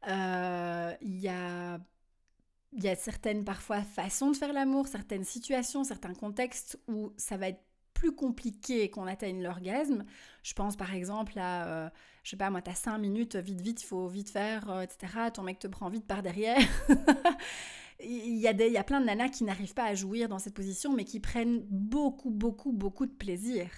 Il 0.07 0.13
euh, 0.13 0.93
y 1.01 1.29
a 1.29 2.97
certaines 2.97 3.45
parfois 3.45 3.83
façons 3.83 4.31
de 4.31 4.37
faire 4.37 4.53
l'amour, 4.53 4.87
certaines 4.87 5.25
situations, 5.25 5.85
certains 5.85 6.15
contextes 6.15 6.79
où 6.89 7.13
ça 7.17 7.37
va 7.37 7.49
être 7.49 7.63
plus 7.95 8.15
compliqué 8.15 8.91
qu'on 8.91 9.07
atteigne 9.07 9.43
l'orgasme. 9.43 10.05
Je 10.43 10.55
pense 10.55 10.77
par 10.77 10.95
exemple 10.95 11.39
à, 11.39 11.67
euh, 11.67 11.91
je 12.25 12.31
sais 12.31 12.37
pas 12.37 12.51
moi, 12.51 12.63
t'as 12.63 12.75
5 12.75 12.99
minutes, 12.99 13.37
vite 13.37 13.61
vite, 13.61 13.83
il 13.83 13.87
faut 13.87 14.09
vite 14.09 14.31
faire, 14.31 14.83
etc. 14.83 15.31
Ton 15.33 15.43
mec 15.43 15.59
te 15.59 15.69
prend 15.69 15.89
vite 15.89 16.07
par 16.07 16.23
derrière. 16.23 16.59
il, 18.01 18.39
y 18.39 18.49
a 18.49 18.53
des, 18.53 18.67
il 18.67 18.73
y 18.73 18.79
a 18.79 18.85
plein 18.85 19.01
de 19.01 19.07
nanas 19.07 19.29
qui 19.29 19.45
n'arrivent 19.45 19.75
pas 19.75 19.85
à 19.85 19.95
jouir 19.95 20.29
dans 20.29 20.39
cette 20.39 20.55
position, 20.55 20.93
mais 20.93 21.05
qui 21.05 21.21
prennent 21.21 21.65
beaucoup, 21.71 22.31
beaucoup, 22.31 22.73
beaucoup 22.73 23.07
de 23.07 23.13
plaisir. 23.13 23.69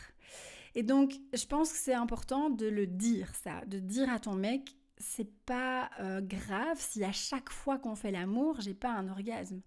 Et 0.74 0.82
donc, 0.82 1.14
je 1.32 1.46
pense 1.46 1.72
que 1.72 1.78
c'est 1.78 1.94
important 1.94 2.50
de 2.50 2.66
le 2.66 2.86
dire, 2.86 3.32
ça, 3.34 3.64
de 3.66 3.78
dire 3.78 4.10
à 4.10 4.18
ton 4.18 4.34
mec, 4.34 4.74
c'est 4.98 5.30
pas 5.46 5.90
euh, 6.00 6.20
grave 6.20 6.76
si 6.78 7.04
à 7.04 7.12
chaque 7.12 7.50
fois 7.50 7.78
qu'on 7.78 7.94
fait 7.94 8.10
l'amour, 8.10 8.60
j'ai 8.60 8.74
pas 8.74 8.90
un 8.90 9.08
orgasme. 9.08 9.60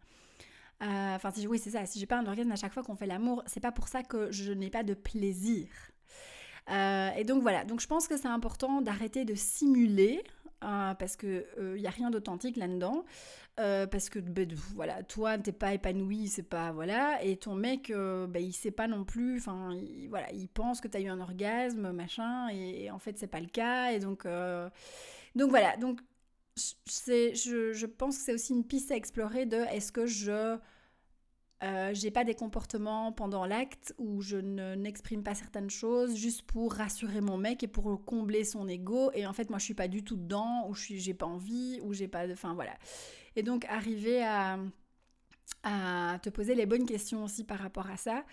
Euh, 0.83 1.15
enfin, 1.15 1.31
si, 1.31 1.47
oui, 1.47 1.59
c'est 1.59 1.71
ça. 1.71 1.85
Si 1.85 1.99
j'ai 1.99 2.05
pas 2.05 2.17
un 2.17 2.25
orgasme 2.25 2.51
à 2.51 2.55
chaque 2.55 2.73
fois 2.73 2.83
qu'on 2.83 2.95
fait 2.95 3.07
l'amour, 3.07 3.43
c'est 3.45 3.59
pas 3.59 3.71
pour 3.71 3.87
ça 3.87 4.03
que 4.03 4.31
je 4.31 4.51
n'ai 4.51 4.69
pas 4.69 4.83
de 4.83 4.93
plaisir. 4.93 5.67
Euh, 6.69 7.09
et 7.11 7.23
donc 7.23 7.41
voilà. 7.41 7.63
Donc 7.63 7.79
je 7.79 7.87
pense 7.87 8.07
que 8.07 8.17
c'est 8.17 8.27
important 8.27 8.81
d'arrêter 8.81 9.25
de 9.25 9.35
simuler 9.35 10.23
parce 10.59 11.15
que 11.15 11.45
il 11.75 11.81
y 11.81 11.87
a 11.87 11.91
rien 11.91 12.09
d'authentique 12.09 12.57
là-dedans. 12.57 13.05
Euh, 13.59 13.87
parce 13.87 14.09
que 14.11 14.19
ben, 14.19 14.47
voilà, 14.75 15.01
toi 15.01 15.35
t'es 15.39 15.51
pas 15.51 15.73
épanoui, 15.73 16.27
c'est 16.27 16.43
pas 16.43 16.71
voilà, 16.71 17.23
et 17.23 17.37
ton 17.37 17.55
mec, 17.55 17.89
euh, 17.89 18.27
ben, 18.27 18.43
il 18.43 18.53
sait 18.53 18.69
pas 18.69 18.87
non 18.87 19.03
plus, 19.03 19.37
enfin 19.37 19.73
il, 19.73 20.09
voilà, 20.09 20.31
il 20.31 20.47
pense 20.47 20.79
que 20.79 20.87
t'as 20.87 20.99
eu 20.99 21.07
un 21.07 21.19
orgasme, 21.19 21.91
machin, 21.91 22.49
et, 22.49 22.91
en 22.91 22.99
fait 22.99 23.17
c'est 23.17 23.25
pas 23.25 23.39
le 23.39 23.47
cas, 23.47 23.93
et 23.93 23.99
donc 23.99 24.27
euh, 24.27 24.69
donc 25.35 25.49
voilà, 25.49 25.75
donc 25.77 26.01
je, 26.55 27.71
je 27.73 27.85
pense 27.87 28.17
que 28.19 28.23
c'est 28.25 28.33
aussi 28.33 28.53
une 28.53 28.63
piste 28.63 28.91
à 28.91 28.95
explorer 28.95 29.47
de 29.47 29.57
est-ce 29.57 29.91
que 29.91 30.05
je 30.05 30.57
j'ai 31.93 32.11
pas 32.11 32.23
des 32.23 32.35
comportements 32.35 33.11
pendant 33.11 33.45
l'acte 33.45 33.93
où 33.97 34.21
je 34.21 34.37
ne, 34.37 34.75
n'exprime 34.75 35.23
pas 35.23 35.33
certaines 35.33 35.69
choses 35.69 36.15
juste 36.15 36.43
pour 36.43 36.73
rassurer 36.73 37.21
mon 37.21 37.37
mec 37.37 37.63
et 37.63 37.67
pour 37.67 38.03
combler 38.05 38.43
son 38.43 38.67
ego 38.67 39.11
et 39.13 39.25
en 39.25 39.33
fait 39.33 39.49
moi 39.49 39.57
je 39.57 39.65
suis 39.65 39.73
pas 39.73 39.87
du 39.87 40.03
tout 40.03 40.17
dedans 40.17 40.67
ou 40.69 40.75
je 40.75 40.95
j'ai 40.95 41.13
pas 41.13 41.25
envie 41.25 41.79
ou 41.83 41.93
j'ai 41.93 42.07
pas 42.07 42.27
de 42.27 42.33
enfin 42.33 42.53
voilà 42.53 42.73
et 43.37 43.43
donc 43.43 43.65
arriver 43.65 44.23
à, 44.23 44.57
te 46.23 46.29
poser 46.29 46.55
les 46.55 46.65
bonnes 46.65 46.85
questions 46.85 47.23
aussi 47.23 47.43
par 47.43 47.59
rapport 47.59 47.87
à 47.89 47.97
ça. 47.97 48.25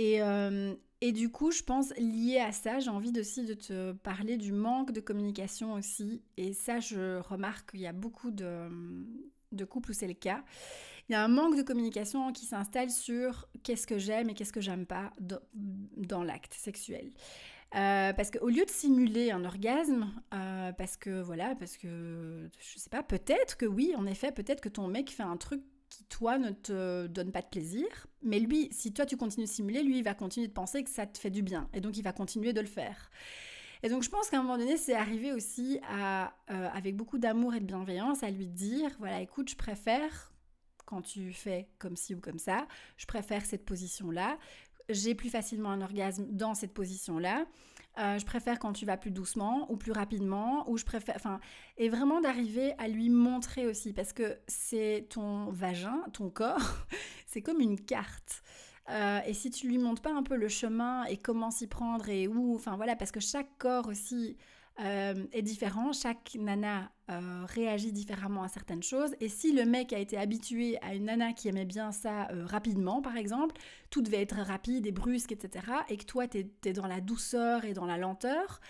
Euh, 0.00 0.74
et, 1.00 1.12
du 1.12 1.30
coup, 1.30 1.50
je 1.50 1.62
pense, 1.62 1.94
lié 1.96 2.38
à 2.38 2.50
ça, 2.50 2.80
j'ai 2.80 2.90
envie 2.90 3.12
aussi 3.18 3.44
de 3.44 3.54
te 3.54 3.92
parler 3.92 4.36
du 4.36 4.52
manque 4.52 4.90
de 4.90 5.00
communication 5.00 5.74
aussi. 5.74 6.22
Et 6.36 6.52
ça, 6.54 6.80
je 6.80 7.20
remarque 7.20 7.72
qu'il 7.72 7.80
y 7.80 7.86
a 7.86 7.92
beaucoup 7.92 8.30
de, 8.30 8.68
couples 9.68 9.90
où 9.90 9.94
c'est 9.94 10.08
le 10.08 10.14
cas. 10.14 10.42
Il 11.08 11.12
y 11.12 11.14
a 11.14 11.24
un 11.24 11.28
manque 11.28 11.56
de 11.56 11.62
communication 11.62 12.32
qui 12.32 12.44
s'installe 12.44 12.90
sur 12.90 13.48
qu'est-ce 13.62 13.86
que 13.86 13.98
j'aime 13.98 14.28
et 14.28 14.34
qu'est-ce 14.34 14.52
que 14.52 14.60
j'aime 14.60 14.84
pas 14.84 15.12
dans 15.96 16.22
l'acte 16.22 16.52
sexuel. 16.52 17.12
Euh, 17.74 18.12
parce 18.14 18.30
qu'au 18.30 18.48
lieu 18.48 18.64
de 18.64 18.70
simuler 18.70 19.30
un 19.30 19.44
orgasme, 19.44 20.10
euh, 20.32 20.72
parce 20.72 20.96
que 20.96 21.20
voilà, 21.20 21.54
parce 21.54 21.76
que 21.76 22.50
je 22.58 22.78
sais 22.78 22.90
pas, 22.90 23.02
peut-être 23.02 23.56
que 23.56 23.66
oui, 23.66 23.94
en 23.96 24.06
effet, 24.06 24.32
peut-être 24.32 24.60
que 24.60 24.68
ton 24.68 24.88
mec 24.88 25.10
fait 25.10 25.22
un 25.22 25.36
truc 25.36 25.62
qui 25.90 26.04
toi 26.04 26.38
ne 26.38 26.50
te 26.50 27.06
donne 27.06 27.32
pas 27.32 27.42
de 27.42 27.46
plaisir, 27.46 27.86
mais 28.22 28.38
lui, 28.38 28.68
si 28.72 28.92
toi 28.92 29.06
tu 29.06 29.16
continues 29.16 29.46
de 29.46 29.50
simuler, 29.50 29.82
lui 29.82 29.98
il 29.98 30.04
va 30.04 30.14
continuer 30.14 30.46
de 30.46 30.52
penser 30.52 30.82
que 30.82 30.90
ça 30.90 31.06
te 31.06 31.18
fait 31.18 31.30
du 31.30 31.42
bien, 31.42 31.68
et 31.72 31.80
donc 31.80 31.96
il 31.96 32.02
va 32.02 32.12
continuer 32.12 32.52
de 32.52 32.60
le 32.60 32.66
faire. 32.66 33.10
Et 33.82 33.88
donc 33.88 34.02
je 34.02 34.10
pense 34.10 34.28
qu'à 34.28 34.38
un 34.38 34.42
moment 34.42 34.58
donné, 34.58 34.76
c'est 34.76 34.94
arrivé 34.94 35.32
aussi 35.32 35.78
à, 35.88 36.34
euh, 36.50 36.68
avec 36.72 36.96
beaucoup 36.96 37.18
d'amour 37.18 37.54
et 37.54 37.60
de 37.60 37.66
bienveillance, 37.66 38.22
à 38.22 38.30
lui 38.30 38.46
dire, 38.46 38.90
voilà, 38.98 39.20
écoute, 39.20 39.50
je 39.50 39.56
préfère 39.56 40.32
quand 40.88 41.02
tu 41.02 41.34
fais 41.34 41.68
comme 41.78 41.96
ci 41.96 42.14
ou 42.14 42.20
comme 42.20 42.38
ça, 42.38 42.66
je 42.96 43.04
préfère 43.04 43.44
cette 43.44 43.66
position-là 43.66 44.38
j'ai 44.88 45.14
plus 45.14 45.28
facilement 45.28 45.70
un 45.70 45.82
orgasme 45.82 46.26
dans 46.30 46.54
cette 46.54 46.72
position-là. 46.72 47.46
Euh, 47.98 48.18
je 48.18 48.24
préfère 48.24 48.58
quand 48.58 48.72
tu 48.72 48.86
vas 48.86 48.96
plus 48.96 49.10
doucement 49.10 49.70
ou 49.70 49.76
plus 49.76 49.92
rapidement, 49.92 50.68
ou 50.70 50.78
je 50.78 50.84
préfère, 50.84 51.16
enfin, 51.16 51.40
et 51.76 51.88
vraiment 51.88 52.20
d'arriver 52.20 52.74
à 52.78 52.86
lui 52.88 53.10
montrer 53.10 53.66
aussi, 53.66 53.92
parce 53.92 54.12
que 54.12 54.38
c'est 54.46 55.06
ton 55.10 55.50
vagin, 55.50 56.04
ton 56.12 56.30
corps, 56.30 56.86
c'est 57.26 57.42
comme 57.42 57.60
une 57.60 57.78
carte. 57.78 58.42
Euh, 58.90 59.20
et 59.26 59.34
si 59.34 59.50
tu 59.50 59.68
lui 59.68 59.78
montres 59.78 60.00
pas 60.00 60.14
un 60.14 60.22
peu 60.22 60.36
le 60.36 60.48
chemin 60.48 61.04
et 61.04 61.18
comment 61.18 61.50
s'y 61.50 61.66
prendre 61.66 62.08
et 62.08 62.28
où, 62.28 62.54
enfin 62.54 62.76
voilà, 62.76 62.96
parce 62.96 63.10
que 63.10 63.20
chaque 63.20 63.58
corps 63.58 63.88
aussi 63.88 64.36
euh, 64.80 65.26
est 65.32 65.42
différent, 65.42 65.92
chaque 65.92 66.36
nana 66.38 66.90
euh, 67.10 67.44
réagit 67.46 67.92
différemment 67.92 68.42
à 68.42 68.48
certaines 68.48 68.82
choses. 68.82 69.14
Et 69.20 69.28
si 69.28 69.52
le 69.52 69.64
mec 69.64 69.92
a 69.92 69.98
été 69.98 70.18
habitué 70.18 70.78
à 70.82 70.94
une 70.94 71.06
nana 71.06 71.32
qui 71.32 71.48
aimait 71.48 71.64
bien 71.64 71.90
ça 71.90 72.28
euh, 72.30 72.44
rapidement, 72.44 73.00
par 73.00 73.16
exemple, 73.16 73.56
tout 73.90 74.02
devait 74.02 74.20
être 74.20 74.36
rapide 74.36 74.86
et 74.86 74.92
brusque, 74.92 75.32
etc., 75.32 75.64
et 75.88 75.96
que 75.96 76.04
toi, 76.04 76.28
tu 76.28 76.46
es, 76.64 76.72
dans 76.72 76.86
la 76.86 77.00
douceur 77.00 77.64
et 77.64 77.72
dans 77.72 77.86
la 77.86 77.96
lenteur, 77.96 78.60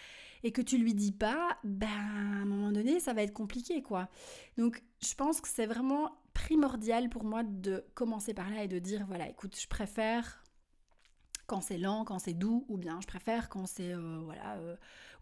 et 0.44 0.52
que 0.52 0.62
tu 0.62 0.78
lui 0.78 0.94
dis 0.94 1.10
pas, 1.10 1.58
ben, 1.64 1.88
à 1.88 2.42
un 2.42 2.44
moment 2.44 2.70
donné, 2.70 3.00
ça 3.00 3.12
va 3.12 3.22
être 3.22 3.32
compliqué, 3.32 3.82
quoi. 3.82 4.08
Donc, 4.56 4.82
je 5.02 5.14
pense 5.14 5.40
que 5.40 5.48
c'est 5.48 5.66
vraiment 5.66 6.12
primordial 6.32 7.08
pour 7.08 7.24
moi 7.24 7.42
de 7.42 7.84
commencer 7.94 8.34
par 8.34 8.50
là 8.50 8.62
et 8.62 8.68
de 8.68 8.78
dire, 8.78 9.04
voilà, 9.08 9.28
écoute, 9.28 9.58
je 9.60 9.66
préfère 9.66 10.44
quand 11.48 11.60
c'est 11.60 11.78
lent, 11.78 12.04
quand 12.04 12.20
c'est 12.20 12.34
doux, 12.34 12.64
ou 12.68 12.76
bien 12.76 13.00
je 13.00 13.08
préfère 13.08 13.48
quand 13.48 13.66
c'est 13.66 13.92
voilà 13.94 14.56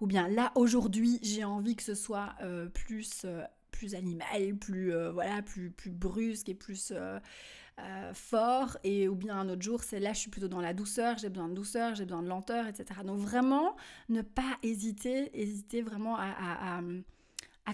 ou 0.00 0.06
bien 0.06 0.28
là 0.28 0.52
aujourd'hui 0.54 1.18
j'ai 1.22 1.44
envie 1.44 1.76
que 1.76 1.82
ce 1.82 1.94
soit 1.94 2.34
euh, 2.42 2.66
plus 2.68 3.22
euh, 3.24 3.42
plus 3.70 3.94
animal, 3.94 4.56
plus 4.56 4.92
euh, 4.92 5.12
voilà, 5.12 5.42
plus 5.42 5.70
plus 5.70 5.90
brusque 5.90 6.48
et 6.48 6.54
plus 6.54 6.92
fort 8.14 8.78
et 8.84 9.06
ou 9.06 9.14
bien 9.14 9.36
un 9.38 9.48
autre 9.50 9.60
jour 9.60 9.82
c'est 9.82 10.00
là 10.00 10.14
je 10.14 10.20
suis 10.20 10.30
plutôt 10.30 10.48
dans 10.48 10.60
la 10.60 10.72
douceur, 10.72 11.18
j'ai 11.18 11.28
besoin 11.28 11.48
de 11.48 11.54
douceur, 11.54 11.94
j'ai 11.94 12.04
besoin 12.04 12.22
de 12.22 12.28
lenteur, 12.28 12.66
etc. 12.66 13.00
Donc 13.04 13.18
vraiment 13.18 13.76
ne 14.08 14.22
pas 14.22 14.58
hésiter, 14.62 15.30
hésiter 15.38 15.82
vraiment 15.82 16.16
à 16.18 16.80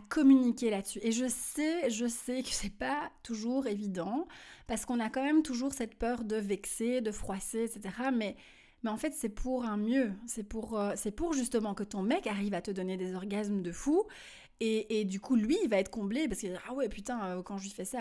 communiquer 0.01 0.71
là-dessus. 0.71 1.01
Et 1.03 1.13
je 1.13 1.27
sais, 1.29 1.91
je 1.91 2.07
sais 2.07 2.43
que 2.43 2.51
c'est 2.51 2.77
pas 2.77 3.11
toujours 3.23 3.67
évident 3.67 4.27
parce 4.67 4.85
qu'on 4.87 5.01
a 5.01 5.11
quand 5.11 5.23
même 5.23 5.43
toujours 5.43 5.73
cette 5.73 5.97
peur 5.97 6.25
de 6.25 6.37
vexer, 6.37 7.01
de 7.01 7.13
froisser, 7.13 7.65
etc. 7.65 8.11
Mais 8.13 8.37
mais 8.83 8.91
en 8.91 8.97
fait 8.97 9.15
c'est 9.15 9.29
pour 9.29 9.65
un 9.65 9.77
mieux, 9.77 10.13
c'est 10.27 10.43
pour, 10.43 10.79
euh, 10.79 10.93
c'est 10.97 11.13
pour 11.13 11.35
justement 11.35 11.75
que 11.75 11.85
ton 11.85 12.03
mec 12.03 12.27
arrive 12.27 12.55
à 12.55 12.63
te 12.63 12.71
donner 12.71 12.97
des 12.97 13.15
orgasmes 13.15 13.63
de 13.63 13.73
fou. 13.73 14.05
Et, 14.65 15.05
du 15.05 15.19
coup, 15.19 15.35
lui, 15.35 15.59
il 15.65 15.69
va 15.69 15.79
être 15.79 15.91
comblé 15.91 16.29
parce 16.29 16.39
qu'il 16.39 16.57
Ah 16.69 16.73
ouais, 16.73 16.89
putain, 16.89 17.21
euh, 17.25 17.43
quand 17.43 17.59
je 17.59 17.65
lui 17.65 17.71
fais 17.71 17.85
ça, 17.85 17.99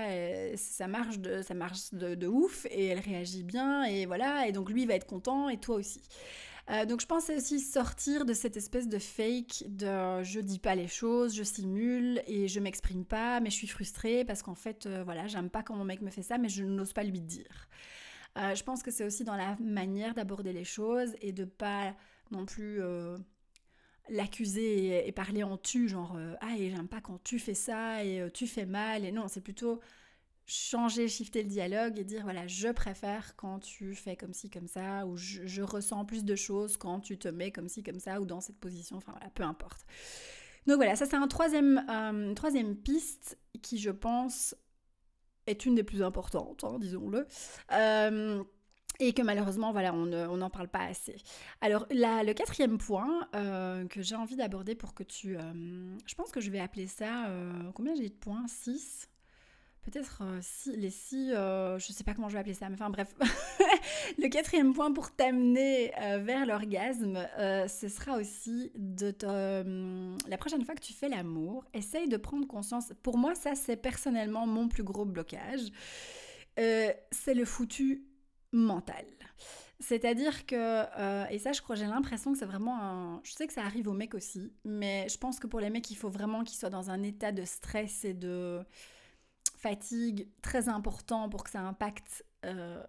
ça 0.55 0.87
marche, 0.87 1.17
de, 1.17 1.41
ça 1.41 1.55
marche 1.55 1.91
de, 1.91 2.27
ouf 2.27 2.67
et 2.69 2.85
elle 2.85 2.99
réagit 2.99 3.41
bien. 3.41 3.83
Et 3.85 4.05
voilà. 4.05 4.47
Et 4.47 4.51
donc, 4.51 4.69
lui, 4.69 4.83
il 4.83 4.87
va 4.87 4.93
être 4.93 5.07
content 5.07 5.49
et 5.49 5.57
toi 5.57 5.77
aussi. 5.77 6.01
Euh, 6.69 6.85
donc 6.85 7.01
je 7.01 7.07
pensais 7.07 7.35
aussi 7.35 7.59
sortir 7.59 8.23
de 8.25 8.33
cette 8.33 8.55
espèce 8.55 8.87
de 8.87 8.99
fake 8.99 9.63
de 9.67 10.23
je 10.23 10.39
dis 10.39 10.59
pas 10.59 10.75
les 10.75 10.87
choses, 10.87 11.35
je 11.35 11.43
simule 11.43 12.21
et 12.27 12.47
je 12.47 12.59
m'exprime 12.59 13.03
pas, 13.03 13.39
mais 13.39 13.49
je 13.49 13.55
suis 13.55 13.67
frustrée 13.67 14.23
parce 14.25 14.43
qu'en 14.43 14.55
fait, 14.55 14.87
voilà, 15.03 15.27
j'aime 15.27 15.49
pas 15.49 15.63
quand 15.63 15.75
mon 15.75 15.85
mec 15.85 16.01
me 16.01 16.09
fait 16.11 16.21
ça, 16.21 16.37
mais 16.37 16.49
je 16.49 16.63
n'ose 16.63 16.93
pas 16.93 17.03
lui 17.03 17.21
dire. 17.21 17.67
Euh, 18.37 18.55
je 18.55 18.63
pense 18.63 18.81
que 18.81 18.91
c'est 18.91 19.03
aussi 19.03 19.23
dans 19.23 19.35
la 19.35 19.57
manière 19.59 20.13
d'aborder 20.13 20.53
les 20.53 20.63
choses 20.63 21.13
et 21.21 21.31
de 21.33 21.43
pas 21.43 21.93
non 22.31 22.45
plus 22.45 22.81
euh, 22.81 23.17
l'accuser 24.09 25.05
et, 25.07 25.11
parler 25.11 25.43
en 25.43 25.57
tu, 25.57 25.89
genre 25.89 26.15
euh, 26.15 26.33
ah 26.39 26.55
et 26.57 26.69
j'aime 26.69 26.87
pas 26.87 27.01
quand 27.01 27.21
tu 27.23 27.39
fais 27.39 27.53
ça 27.53 28.03
et 28.05 28.29
tu 28.33 28.47
fais 28.47 28.65
mal 28.65 29.03
et 29.03 29.11
non, 29.11 29.27
c'est 29.27 29.41
plutôt 29.41 29.81
changer, 30.45 31.07
shifter 31.07 31.43
le 31.43 31.49
dialogue 31.49 31.97
et 31.97 32.03
dire 32.03 32.23
voilà, 32.23 32.47
je 32.47 32.69
préfère 32.69 33.35
quand 33.35 33.59
tu 33.59 33.95
fais 33.95 34.15
comme 34.15 34.33
ci, 34.33 34.49
comme 34.49 34.67
ça, 34.67 35.05
ou 35.05 35.17
je, 35.17 35.61
ressens 35.61 36.05
plus 36.05 36.25
de 36.25 36.35
choses 36.35 36.77
quand 36.77 36.99
tu 36.99 37.17
te 37.17 37.27
mets 37.27 37.51
comme 37.51 37.69
ci, 37.69 37.83
comme 37.83 37.99
ça, 37.99 38.19
ou 38.19 38.25
dans 38.25 38.41
cette 38.41 38.59
position, 38.59 38.97
enfin 38.97 39.13
voilà, 39.13 39.29
peu 39.29 39.43
importe. 39.43 39.85
Donc 40.67 40.75
voilà, 40.75 40.95
ça 40.95 41.05
c'est 41.05 41.15
un 41.15 41.27
troisième, 41.27 41.79
une 41.89 42.35
troisième 42.35 42.75
piste 42.75 43.37
qui 43.61 43.77
je 43.77 43.91
pense 43.91 44.55
est 45.47 45.65
une 45.65 45.75
des 45.75 45.83
plus 45.83 46.03
importantes, 46.03 46.63
hein, 46.63 46.77
disons-le. 46.79 47.27
Euh, 47.71 48.43
et 48.99 49.13
que 49.13 49.23
malheureusement, 49.23 49.71
voilà, 49.71 49.93
on 49.95 50.37
n'en 50.37 50.49
parle 50.51 50.67
pas 50.67 50.83
assez. 50.83 51.17
Alors, 51.61 51.87
le 51.89 52.33
quatrième 52.33 52.77
point 52.77 53.27
euh, 53.35 53.87
que 53.87 54.01
j'ai 54.03 54.15
envie 54.15 54.35
d'aborder 54.35 54.75
pour 54.75 54.93
que 54.93 55.01
tu... 55.01 55.37
Euh, 55.37 55.97
je 56.05 56.13
pense 56.13 56.31
que 56.31 56.39
je 56.39 56.51
vais 56.51 56.59
appeler 56.59 56.85
ça... 56.85 57.27
combien 57.73 57.95
j'ai 57.95 58.09
de 58.09 58.13
points? 58.13 58.45
6 58.47 59.09
peut-être 59.83 60.21
euh, 60.21 60.39
si, 60.41 60.75
les 60.75 60.89
six, 60.89 61.31
euh, 61.33 61.77
je 61.79 61.91
sais 61.91 62.03
pas 62.03 62.13
comment 62.13 62.29
je 62.29 62.33
vais 62.33 62.39
appeler 62.39 62.53
ça, 62.53 62.69
mais 62.69 62.75
enfin 62.75 62.89
bref. 62.89 63.15
le 64.17 64.27
quatrième 64.27 64.73
point 64.73 64.91
pour 64.91 65.11
t'amener 65.11 65.91
euh, 65.99 66.19
vers 66.19 66.45
l'orgasme, 66.45 67.27
ce 67.37 67.87
sera 67.87 68.17
aussi 68.17 68.71
de 68.75 69.11
te... 69.11 70.29
la 70.29 70.37
prochaine 70.37 70.63
fois 70.63 70.75
que 70.75 70.81
tu 70.81 70.93
fais 70.93 71.09
l'amour, 71.09 71.65
essaye 71.73 72.07
de 72.07 72.17
prendre 72.17 72.47
conscience. 72.47 72.93
Pour 73.03 73.17
moi, 73.17 73.35
ça 73.35 73.55
c'est 73.55 73.77
personnellement 73.77 74.45
mon 74.45 74.67
plus 74.67 74.83
gros 74.83 75.05
blocage. 75.05 75.71
c'est 76.57 77.33
le 77.33 77.45
foutu 77.45 78.05
mental. 78.51 79.05
C'est-à-dire 79.79 80.45
que, 80.45 81.31
et 81.31 81.39
ça 81.39 81.53
je 81.53 81.61
crois, 81.61 81.75
j'ai 81.75 81.87
l'impression 81.87 82.31
que 82.31 82.37
c'est 82.37 82.45
vraiment 82.45 82.79
un... 82.79 83.21
Je 83.23 83.31
sais 83.31 83.47
que 83.47 83.53
ça 83.53 83.63
arrive 83.63 83.87
aux 83.87 83.93
mecs 83.93 84.13
aussi, 84.13 84.53
mais 84.63 85.07
je 85.09 85.17
pense 85.17 85.39
que 85.39 85.47
pour 85.47 85.59
les 85.59 85.71
mecs, 85.71 85.89
il 85.89 85.95
faut 85.95 86.09
vraiment 86.09 86.43
qu'ils 86.43 86.57
soient 86.57 86.69
dans 86.69 86.91
un 86.91 87.01
état 87.01 87.31
de 87.31 87.45
stress 87.45 88.05
et 88.05 88.13
de 88.13 88.63
fatigue 89.61 90.27
très 90.41 90.69
important 90.69 91.29
pour 91.29 91.43
que 91.43 91.49
ça 91.49 91.61
impacte 91.61 92.25
euh, 92.45 92.83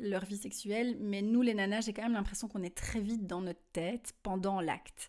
leur 0.00 0.24
vie 0.26 0.36
sexuelle, 0.36 0.96
mais 1.00 1.22
nous 1.22 1.40
les 1.40 1.54
nanas, 1.54 1.80
j'ai 1.80 1.92
quand 1.92 2.02
même 2.02 2.12
l'impression 2.12 2.46
qu'on 2.46 2.62
est 2.62 2.76
très 2.76 3.00
vite 3.00 3.26
dans 3.26 3.40
notre 3.40 3.62
tête 3.72 4.12
pendant 4.22 4.60
l'acte. 4.60 5.08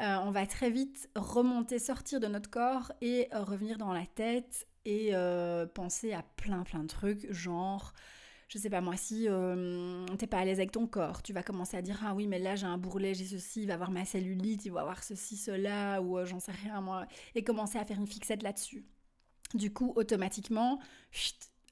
Euh, 0.00 0.16
on 0.24 0.30
va 0.30 0.46
très 0.46 0.70
vite 0.70 1.10
remonter, 1.14 1.78
sortir 1.78 2.18
de 2.18 2.26
notre 2.26 2.48
corps 2.48 2.92
et 3.00 3.28
euh, 3.34 3.44
revenir 3.44 3.76
dans 3.78 3.92
la 3.92 4.06
tête 4.06 4.66
et 4.86 5.12
penser 5.74 6.14
à 6.14 6.22
plein 6.36 6.62
plein 6.62 6.82
de 6.82 6.86
trucs, 6.86 7.30
genre 7.30 7.92
je 8.48 8.56
sais 8.56 8.70
pas 8.70 8.80
moi, 8.80 8.96
si 8.96 9.28
t'es 10.18 10.26
pas 10.26 10.38
à 10.38 10.44
l'aise 10.46 10.60
avec 10.60 10.72
ton 10.72 10.86
corps, 10.86 11.22
tu 11.22 11.34
vas 11.34 11.42
commencer 11.42 11.76
à 11.76 11.82
dire 11.82 12.00
ah 12.06 12.14
oui 12.14 12.26
mais 12.26 12.38
là 12.38 12.56
j'ai 12.56 12.64
un 12.64 12.78
bourrelet, 12.78 13.12
j'ai 13.12 13.26
ceci, 13.26 13.62
il 13.62 13.68
va 13.68 13.74
avoir 13.74 13.90
ma 13.90 14.06
cellulite, 14.06 14.64
il 14.64 14.72
va 14.72 14.80
avoir 14.80 15.04
ceci, 15.04 15.36
cela, 15.36 16.00
ou 16.00 16.24
j'en 16.24 16.40
sais 16.40 16.52
rien 16.52 16.80
moi, 16.80 17.06
et 17.34 17.44
commencer 17.44 17.78
à 17.78 17.84
faire 17.84 17.98
une 17.98 18.06
fixette 18.06 18.42
là-dessus. 18.42 18.86
Du 19.54 19.72
coup, 19.72 19.92
automatiquement, 19.96 20.78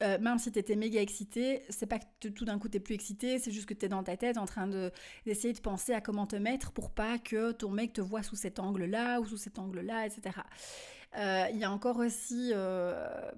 euh, 0.03 0.19
même 0.19 0.39
si 0.39 0.53
tu 0.53 0.59
étais 0.59 0.77
méga 0.77 1.01
excité, 1.01 1.63
c'est 1.71 1.87
pas 1.87 1.99
que 1.99 2.29
tout 2.29 2.45
d'un 2.45 2.59
coup 2.59 2.69
t'es 2.69 2.81
plus 2.81 2.95
excité, 2.95 3.39
c'est 3.39 3.51
juste 3.51 3.67
que 3.67 3.75
tu 3.75 3.87
es 3.87 3.89
dans 3.89 4.03
ta 4.03 4.17
tête 4.17 4.37
en 4.37 4.45
train 4.45 4.67
d'essayer 5.25 5.55
de 5.55 5.61
penser 5.61 5.95
à 5.95 6.01
comment 6.01 6.27
te 6.27 6.37
mettre 6.37 6.73
pour 6.73 6.91
pas 6.91 7.19
que 7.19 7.53
ton 7.53 7.71
mec 7.71 7.95
te 7.95 8.03
voit 8.03 8.23
sous 8.23 8.37
cet 8.37 8.59
angle-là 8.59 9.21
ou 9.21 9.27
sous 9.27 9.39
cet 9.39 9.59
angle-là, 9.59 10.07
etc. 10.07 10.41
Euh, 11.17 11.47
il 11.51 11.59
y 11.59 11.65
a 11.65 11.71
encore 11.71 11.99
aussi 11.99 12.51
euh, 12.55 13.31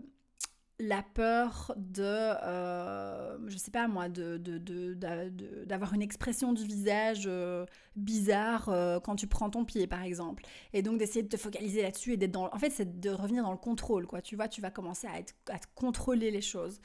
la 0.81 1.03
peur 1.03 1.73
de, 1.77 2.03
euh, 2.05 3.37
je 3.49 3.57
sais 3.59 3.73
pas 3.73 3.89
moi, 3.89 4.09
d'avoir 4.09 4.39
de, 4.39 5.67
de, 5.67 5.95
une 5.95 6.03
expression 6.03 6.53
du 6.53 6.65
visage 6.65 7.25
euh, 7.27 7.67
bizarre 7.97 8.69
euh, 8.69 9.01
quand 9.01 9.17
tu 9.17 9.27
prends 9.27 9.51
ton 9.51 9.65
pied, 9.65 9.89
par 9.89 10.03
exemple. 10.03 10.45
Et 10.73 10.83
donc 10.83 10.99
d'essayer 10.99 11.25
de 11.25 11.29
te 11.29 11.37
focaliser 11.37 11.83
là-dessus 11.83 12.13
et 12.13 12.17
d'être 12.17 12.31
dans... 12.31 12.49
En 12.53 12.59
fait, 12.59 12.71
c'est 12.71 13.01
de 13.01 13.11
revenir 13.11 13.43
dans 13.43 13.51
le 13.51 13.59
contrôle, 13.59 14.07
quoi. 14.07 14.23
Tu 14.23 14.37
vois, 14.37 14.47
tu 14.47 14.61
vas 14.61 14.71
commencer 14.71 15.09
à, 15.09 15.19
être, 15.19 15.35
à 15.49 15.59
contrôler 15.75 16.31
les 16.31 16.43
choses. 16.43 16.81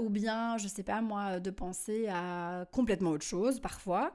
ou 0.00 0.10
bien, 0.10 0.58
je 0.58 0.66
sais 0.66 0.82
pas 0.82 1.00
moi, 1.00 1.38
de 1.38 1.50
penser 1.50 2.08
à 2.08 2.66
complètement 2.72 3.10
autre 3.10 3.24
chose, 3.24 3.60
parfois. 3.60 4.14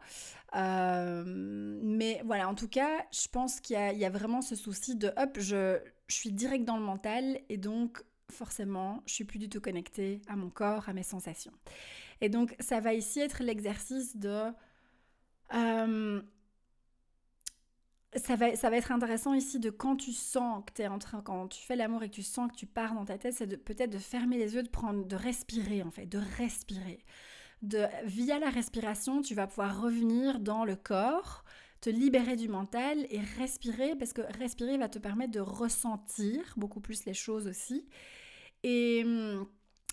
mais 0.54 2.22
voilà, 2.26 2.50
en 2.50 2.56
tout 2.56 2.68
cas, 2.68 3.06
je 3.14 3.30
pense 3.30 3.62
qu'il 3.62 3.78
y, 3.78 4.00
y, 4.00 4.06
a 4.06 4.10
vraiment 4.10 4.42
ce 4.42 4.56
souci 4.58 4.98
de, 4.98 5.14
hop, 5.16 5.38
je, 5.40 5.80
je 6.08 6.16
suis 6.16 6.34
direct 6.34 6.66
dans 6.66 6.76
le 6.76 6.84
mental 6.84 7.40
et 7.48 7.56
donc 7.56 8.04
forcément, 8.32 9.04
je 9.06 9.14
suis 9.14 9.24
plus 9.26 9.40
du 9.40 9.50
tout 9.50 9.62
connectée 9.62 10.22
à 10.28 10.36
mon 10.36 10.50
corps, 10.50 10.90
à 10.90 10.94
mes 10.94 11.04
sensations. 11.04 11.54
Et 12.22 12.30
donc, 12.30 12.56
ça 12.60 12.80
va 12.80 12.94
ici 12.94 13.20
être 13.20 13.44
l'exercice 13.44 14.16
de... 14.18 14.52
Euh, 15.54 16.22
ça, 18.16 18.36
va, 18.36 18.56
ça 18.56 18.70
va 18.70 18.78
être 18.78 18.92
intéressant 18.92 19.34
ici 19.34 19.60
de 19.60 19.70
quand 19.70 19.96
tu 19.96 20.12
sens 20.12 20.64
que 20.66 20.74
tu 20.74 20.82
es 20.82 20.88
en 20.88 21.00
train, 21.00 21.22
quand 21.22 21.48
tu 21.48 21.62
fais 21.62 21.76
l'amour 21.76 22.04
et 22.04 22.10
que 22.10 22.16
tu 22.16 22.24
sens 22.24 22.52
que 22.52 22.56
tu 22.56 22.66
pars 22.66 22.94
dans 22.94 23.06
ta 23.06 23.18
tête, 23.18 23.34
c'est 23.34 23.58
peut-être 23.58 23.90
de 23.90 23.98
fermer 23.98 24.38
les 24.38 24.56
yeux, 24.56 24.64
de 24.64 24.70
prendre, 24.70 25.06
de 25.06 25.16
respirer 25.16 25.82
en 25.84 25.92
fait, 25.92 26.06
de 26.06 26.20
respirer. 26.38 27.04
De, 27.62 27.86
via 28.06 28.40
la 28.40 28.50
respiration, 28.50 29.22
tu 29.22 29.36
vas 29.36 29.48
pouvoir 29.48 29.82
revenir 29.82 30.40
dans 30.40 30.66
le 30.66 30.76
corps, 30.76 31.46
te 31.80 31.90
libérer 31.90 32.36
du 32.36 32.50
mental 32.50 33.06
et 33.10 33.20
respirer, 33.38 33.96
parce 33.96 34.14
que 34.14 34.22
respirer 34.38 34.78
va 34.78 34.90
te 34.90 35.00
permettre 35.00 35.32
de 35.32 35.40
ressentir 35.40 36.42
beaucoup 36.58 36.82
plus 36.82 37.06
les 37.06 37.14
choses 37.14 37.48
aussi. 37.48 37.88
Et, 38.64 39.04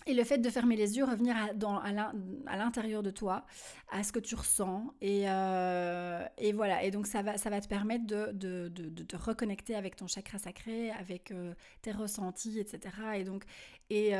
et 0.09 0.13
le 0.13 0.23
fait 0.23 0.39
de 0.39 0.49
fermer 0.49 0.75
les 0.75 0.97
yeux, 0.97 1.03
revenir 1.03 1.35
à, 1.37 2.57
l'intérieur 2.57 3.03
de 3.03 3.11
toi, 3.11 3.45
à 3.91 4.03
ce 4.03 4.11
que 4.11 4.19
tu 4.19 4.33
ressens. 4.33 4.93
Et, 5.01 5.29
euh, 5.29 6.25
voilà, 6.55 6.83
et 6.83 6.89
donc 6.89 7.05
ça 7.05 7.21
va, 7.21 7.33
te 7.33 7.67
permettre 7.67 8.07
de, 8.07 8.69
te 9.03 9.15
reconnecter 9.15 9.75
avec 9.75 9.95
ton 9.95 10.07
chakra 10.07 10.39
sacré, 10.39 10.89
avec 10.91 11.31
euh, 11.31 11.53
tes 11.81 11.91
ressentis, 11.91 12.59
etc. 12.59 12.95
Et 13.17 13.23
donc, 13.23 13.43
et, 13.91 14.15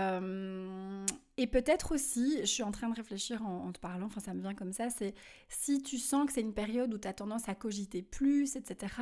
peut-être 1.47 1.93
aussi, 1.93 2.37
je 2.41 2.45
suis 2.45 2.63
en 2.63 2.71
train 2.71 2.89
de 2.89 2.95
réfléchir 2.95 3.43
en, 3.43 3.71
te 3.71 3.79
parlant, 3.79 4.07
enfin 4.07 4.21
ça 4.21 4.33
me 4.33 4.41
vient 4.41 4.53
comme 4.53 4.73
ça, 4.73 4.89
c'est 4.89 5.15
si 5.47 5.81
tu 5.81 5.97
sens 5.97 6.27
que 6.27 6.33
c'est 6.33 6.41
une 6.41 6.53
période 6.53 6.93
où 6.93 6.97
tu 6.97 7.07
as 7.07 7.13
tendance 7.13 7.49
à 7.49 7.55
cogiter 7.55 8.03
plus, 8.03 8.55
etc. 8.55 8.93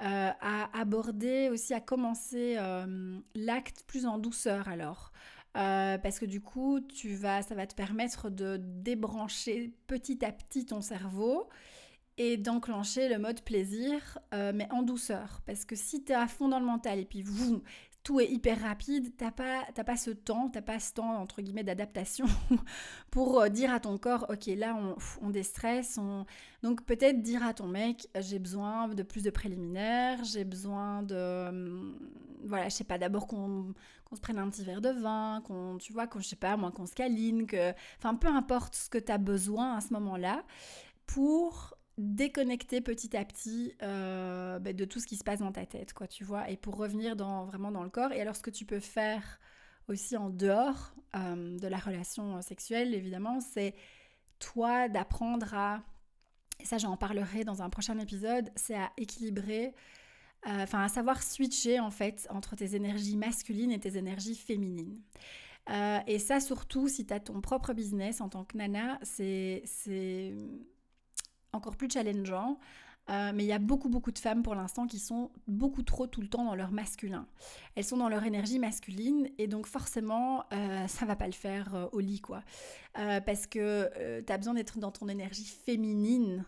euh, 0.00 0.30
à 0.40 0.78
aborder 0.78 1.48
aussi, 1.50 1.74
à 1.74 1.80
commencer 1.80 2.54
euh, 2.56 3.18
l'acte 3.34 3.82
plus 3.86 4.06
en 4.06 4.18
douceur 4.18 4.68
alors. 4.68 5.12
Euh, 5.56 5.98
parce 5.98 6.20
que 6.20 6.24
du 6.24 6.40
coup, 6.40 6.80
tu 6.80 7.14
vas, 7.14 7.42
ça 7.42 7.56
va 7.56 7.66
te 7.66 7.74
permettre 7.74 8.30
de 8.30 8.58
débrancher 8.60 9.72
petit 9.88 10.24
à 10.24 10.30
petit 10.30 10.66
ton 10.66 10.80
cerveau 10.80 11.48
et 12.16 12.36
d'enclencher 12.36 13.08
le 13.08 13.18
mode 13.18 13.42
plaisir, 13.42 14.18
mais 14.32 14.68
en 14.72 14.82
douceur. 14.82 15.40
Parce 15.46 15.64
que 15.64 15.76
si 15.76 16.02
tu 16.04 16.12
es 16.12 16.16
à 16.16 16.26
fond 16.26 16.48
dans 16.48 16.58
le 16.58 16.66
mental 16.66 16.98
et 16.98 17.04
puis 17.04 17.22
vous, 17.22 17.62
tout 18.02 18.20
est 18.20 18.30
hyper 18.30 18.60
rapide, 18.60 19.12
t'as 19.16 19.30
pas, 19.30 19.64
pas 19.84 19.96
ce 19.96 20.10
temps, 20.10 20.48
t'as 20.48 20.62
pas 20.62 20.78
ce 20.78 20.94
temps 20.94 21.16
entre 21.16 21.42
guillemets 21.42 21.64
d'adaptation 21.64 22.26
pour 23.10 23.40
euh, 23.40 23.48
dire 23.48 23.72
à 23.72 23.80
ton 23.80 23.98
corps, 23.98 24.26
ok 24.30 24.46
là 24.56 24.74
on, 24.74 24.96
on 25.20 25.30
déstresse, 25.30 25.98
on... 25.98 26.24
donc 26.62 26.84
peut-être 26.84 27.22
dire 27.22 27.44
à 27.44 27.52
ton 27.54 27.66
mec, 27.66 28.08
j'ai 28.18 28.38
besoin 28.38 28.88
de 28.88 29.02
plus 29.02 29.22
de 29.22 29.30
préliminaires, 29.30 30.24
j'ai 30.24 30.44
besoin 30.44 31.02
de, 31.02 31.48
hum, 31.48 31.98
voilà, 32.44 32.68
je 32.68 32.74
sais 32.74 32.84
pas, 32.84 32.98
d'abord 32.98 33.26
qu'on 33.26 33.74
se 34.14 34.20
prenne 34.20 34.38
un 34.38 34.48
petit 34.48 34.64
verre 34.64 34.80
de 34.80 34.90
vin, 34.90 35.42
qu'on, 35.44 35.76
tu 35.78 35.92
vois, 35.92 36.06
qu'on, 36.06 36.20
je 36.20 36.28
sais 36.28 36.36
pas, 36.36 36.56
moi, 36.56 36.70
qu'on 36.70 36.86
se 36.86 36.94
câline, 36.94 37.46
que, 37.46 37.72
enfin 37.98 38.14
peu 38.14 38.28
importe 38.28 38.74
ce 38.74 38.88
que 38.88 38.98
tu 38.98 39.12
as 39.12 39.18
besoin 39.18 39.76
à 39.76 39.80
ce 39.80 39.92
moment-là, 39.92 40.44
pour 41.06 41.77
déconnecter 41.98 42.80
petit 42.80 43.16
à 43.16 43.24
petit 43.24 43.74
euh, 43.82 44.60
bah, 44.60 44.72
de 44.72 44.84
tout 44.84 45.00
ce 45.00 45.06
qui 45.06 45.16
se 45.16 45.24
passe 45.24 45.40
dans 45.40 45.52
ta 45.52 45.66
tête, 45.66 45.92
quoi, 45.92 46.06
tu 46.06 46.24
vois, 46.24 46.48
et 46.48 46.56
pour 46.56 46.76
revenir 46.76 47.16
dans, 47.16 47.44
vraiment 47.44 47.72
dans 47.72 47.82
le 47.82 47.90
corps. 47.90 48.12
Et 48.12 48.20
alors, 48.20 48.36
ce 48.36 48.42
que 48.42 48.50
tu 48.50 48.64
peux 48.64 48.80
faire 48.80 49.40
aussi 49.88 50.16
en 50.16 50.30
dehors 50.30 50.94
euh, 51.16 51.58
de 51.58 51.66
la 51.66 51.78
relation 51.78 52.40
sexuelle, 52.40 52.94
évidemment, 52.94 53.40
c'est 53.40 53.74
toi 54.38 54.88
d'apprendre 54.88 55.52
à, 55.54 55.82
et 56.60 56.64
ça 56.64 56.78
j'en 56.78 56.96
parlerai 56.96 57.42
dans 57.42 57.62
un 57.62 57.70
prochain 57.70 57.98
épisode, 57.98 58.48
c'est 58.54 58.76
à 58.76 58.92
équilibrer, 58.96 59.74
euh, 60.46 60.62
enfin 60.62 60.84
à 60.84 60.88
savoir 60.88 61.20
switcher 61.20 61.80
en 61.80 61.90
fait 61.90 62.28
entre 62.30 62.54
tes 62.54 62.76
énergies 62.76 63.16
masculines 63.16 63.72
et 63.72 63.80
tes 63.80 63.96
énergies 63.96 64.36
féminines. 64.36 65.00
et 66.06 66.18
ça, 66.20 66.38
surtout, 66.38 66.86
si 66.86 67.04
tu 67.06 67.12
as 67.12 67.18
ton 67.18 67.40
propre 67.40 67.72
business 67.72 68.20
en 68.20 68.28
tant 68.28 68.44
que 68.44 68.56
nana, 68.56 69.00
c'est 69.02 69.64
encore 71.52 71.76
plus 71.76 71.88
challengeant. 71.90 72.58
Euh, 73.10 73.32
mais 73.34 73.44
il 73.44 73.46
y 73.46 73.52
a 73.52 73.58
beaucoup, 73.58 73.88
beaucoup 73.88 74.10
de 74.10 74.18
femmes 74.18 74.42
pour 74.42 74.54
l'instant 74.54 74.86
qui 74.86 74.98
sont 74.98 75.30
beaucoup 75.46 75.82
trop 75.82 76.06
tout 76.06 76.20
le 76.20 76.28
temps 76.28 76.44
dans 76.44 76.54
leur 76.54 76.72
masculin. 76.72 77.26
Elles 77.74 77.84
sont 77.84 77.96
dans 77.96 78.08
leur 78.08 78.24
énergie 78.24 78.58
masculine 78.58 79.30
et 79.38 79.46
donc 79.46 79.66
forcément, 79.66 80.44
euh, 80.52 80.86
ça 80.88 81.06
va 81.06 81.16
pas 81.16 81.26
le 81.26 81.32
faire 81.32 81.74
euh, 81.74 81.86
au 81.92 82.00
lit, 82.00 82.20
quoi. 82.20 82.42
parce 82.94 83.46
que 83.46 84.20
tu 84.26 84.32
as 84.32 84.36
besoin 84.36 84.54
d'être 84.54 84.78
dans 84.78 84.90
ton 84.90 85.08
énergie 85.08 85.44
féminine 85.44 86.44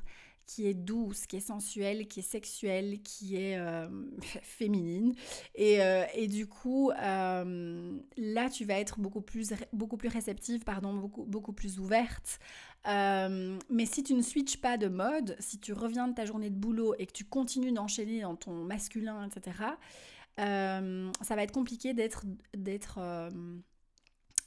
qui 0.46 0.66
est 0.66 0.74
douce, 0.74 1.26
qui 1.26 1.36
est 1.36 1.40
sensuelle, 1.40 2.08
qui 2.08 2.20
est 2.20 2.24
sexuelle, 2.24 3.00
qui 3.02 3.36
est 3.36 3.58
féminine. 4.42 5.14
Et, 5.54 5.78
et, 6.14 6.26
du 6.26 6.46
coup, 6.46 6.90
là, 6.90 8.50
tu 8.52 8.64
vas 8.64 8.78
être 8.78 8.98
beaucoup 8.98 9.20
plus, 9.20 9.52
beaucoup 9.72 9.96
plus 9.96 10.08
réceptive, 10.08 10.64
pardon, 10.64 10.94
beaucoup, 10.94 11.24
beaucoup 11.24 11.52
plus 11.52 11.78
ouverte 11.78 12.40
euh, 12.86 13.58
mais 13.68 13.86
si 13.86 14.02
tu 14.02 14.14
ne 14.14 14.22
switches 14.22 14.60
pas 14.60 14.76
de 14.78 14.88
mode, 14.88 15.36
si 15.38 15.58
tu 15.58 15.72
reviens 15.72 16.08
de 16.08 16.14
ta 16.14 16.24
journée 16.24 16.50
de 16.50 16.56
boulot 16.56 16.94
et 16.98 17.06
que 17.06 17.12
tu 17.12 17.24
continues 17.24 17.72
d'enchaîner 17.72 18.22
dans 18.22 18.36
ton 18.36 18.52
masculin, 18.52 19.26
etc., 19.26 19.58
euh, 20.38 21.10
ça 21.20 21.36
va 21.36 21.42
être 21.42 21.52
compliqué 21.52 21.92
d'être, 21.92 22.24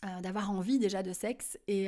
euh, 0.03 0.21
d'avoir 0.21 0.51
envie 0.51 0.79
déjà 0.79 1.03
de 1.03 1.13
sexe 1.13 1.57
et, 1.67 1.87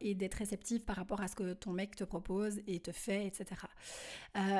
et, 0.00 0.14
d'être 0.14 0.34
réceptive 0.34 0.84
par 0.84 0.96
rapport 0.96 1.20
à 1.20 1.28
ce 1.28 1.34
que 1.34 1.52
ton 1.52 1.72
mec 1.72 1.96
te 1.96 2.04
propose 2.04 2.60
et 2.66 2.80
te 2.80 2.92
fait, 2.92 3.26
etc. 3.26 3.46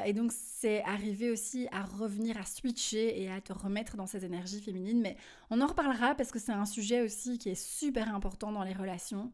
et 0.05 0.13
donc 0.13 0.33
c'est 0.33 0.83
arriver 0.83 1.31
aussi 1.31 1.69
à 1.73 1.83
revenir 1.83 2.37
à 2.39 2.45
switcher 2.45 3.21
et 3.23 3.31
à 3.31 3.41
te 3.41 3.53
remettre 3.53 3.97
dans 3.97 4.07
ces 4.07 4.25
énergies 4.25 4.61
féminines. 4.61 5.01
Mais 5.01 5.17
on 5.51 5.61
en 5.61 5.67
reparlera 5.67 6.15
parce 6.15 6.31
que 6.31 6.39
c'est 6.39 6.53
un 6.53 6.67
sujet 6.67 7.03
aussi 7.03 7.39
qui 7.39 7.51
est 7.51 7.63
super 7.63 8.15
important 8.15 8.53
dans 8.53 8.65
les 8.65 8.75
relations 8.75 9.31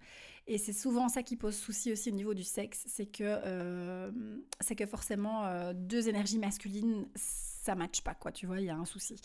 et 0.48 0.56
c'est 0.56 0.72
souvent 0.72 1.08
ça 1.08 1.22
qui 1.22 1.36
pose 1.36 1.54
souci 1.54 1.92
aussi 1.92 2.10
au 2.10 2.14
niveau 2.14 2.32
du 2.32 2.42
sexe, 2.42 2.82
c'est 2.86 3.04
que, 3.04 3.22
euh, 3.22 4.10
que 4.76 4.86
forcément 4.86 5.44
euh, 5.44 5.74
deux 5.74 6.08
énergies 6.08 6.38
masculines, 6.38 7.06
ça 7.14 7.74
matche 7.74 8.00
pas, 8.00 8.14
quoi, 8.14 8.32
tu 8.32 8.46
vois, 8.46 8.58
il 8.58 8.64
y 8.64 8.70
a 8.70 8.76
un 8.76 8.86
souci. 8.86 9.16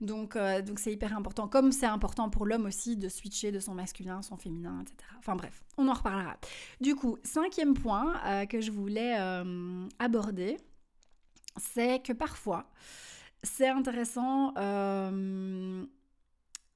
Donc 0.00 0.34
euh, 0.34 0.62
donc 0.62 0.80
c'est 0.80 0.92
hyper 0.92 1.16
important, 1.16 1.46
comme 1.46 1.70
c'est 1.70 1.86
important 1.86 2.28
pour 2.28 2.44
l'homme 2.44 2.66
aussi 2.66 2.96
de 2.96 3.08
switcher 3.08 3.52
de 3.52 3.60
son 3.60 3.74
masculin 3.74 4.20
son 4.22 4.36
féminin, 4.36 4.80
etc. 4.82 4.96
Enfin 5.18 5.36
bref, 5.36 5.62
on 5.78 5.86
en 5.86 5.94
reparlera. 5.94 6.36
Du 6.80 6.96
coup, 6.96 7.18
cinquième 7.22 7.74
point 7.74 8.46
que 8.46 8.60
je 8.60 8.72
voulais 8.72 9.16
aborder, 10.00 10.56
c'est 11.56 12.02
que 12.02 12.12
parfois, 12.12 12.68
c'est 13.44 13.68
intéressant 13.68 14.52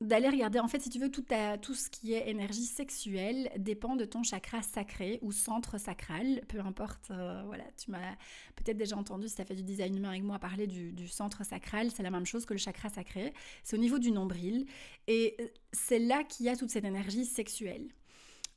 d'aller 0.00 0.28
regarder, 0.28 0.60
en 0.60 0.68
fait, 0.68 0.80
si 0.80 0.90
tu 0.90 1.00
veux, 1.00 1.10
tout, 1.10 1.24
tout 1.60 1.74
ce 1.74 1.90
qui 1.90 2.12
est 2.12 2.28
énergie 2.28 2.64
sexuelle 2.64 3.50
dépend 3.56 3.96
de 3.96 4.04
ton 4.04 4.22
chakra 4.22 4.62
sacré 4.62 5.18
ou 5.22 5.32
centre 5.32 5.78
sacral, 5.78 6.40
peu 6.46 6.60
importe, 6.60 7.10
euh, 7.10 7.42
voilà, 7.46 7.64
tu 7.76 7.90
m'as 7.90 8.14
peut-être 8.54 8.76
déjà 8.76 8.96
entendu, 8.96 9.28
si 9.28 9.34
tu 9.34 9.42
as 9.42 9.44
fait 9.44 9.56
du 9.56 9.64
design 9.64 9.96
humain 9.96 10.10
avec 10.10 10.22
moi, 10.22 10.38
parler 10.38 10.68
du, 10.68 11.08
centre 11.08 11.44
sacral, 11.44 11.90
c'est 11.90 12.04
la 12.04 12.10
même 12.10 12.26
chose 12.26 12.44
que 12.46 12.54
le 12.54 12.58
chakra 12.58 12.88
sacré, 12.88 13.32
c'est 13.64 13.76
au 13.76 13.80
niveau 13.80 13.98
du 13.98 14.12
nombril, 14.12 14.66
et 15.08 15.34
euh, 15.40 15.48
c'est 15.72 15.98
là 15.98 16.22
qu'il 16.22 16.46
y 16.46 16.48
a 16.48 16.56
toute 16.56 16.70
cette 16.70 16.84
énergie 16.84 17.24
sexuelle. 17.24 17.88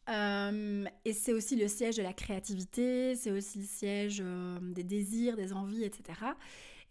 Euh, 0.09 0.85
et 1.05 1.13
c'est 1.13 1.33
aussi 1.33 1.55
le 1.55 1.67
siège 1.67 1.95
de 1.95 2.03
la 2.03 2.13
créativité, 2.13 3.15
c'est 3.15 3.31
aussi 3.31 3.59
le 3.59 3.65
siège 3.65 4.23
des 4.61 4.83
désirs, 4.83 5.35
des 5.37 5.53
envies, 5.53 5.83
etc. 5.83 6.19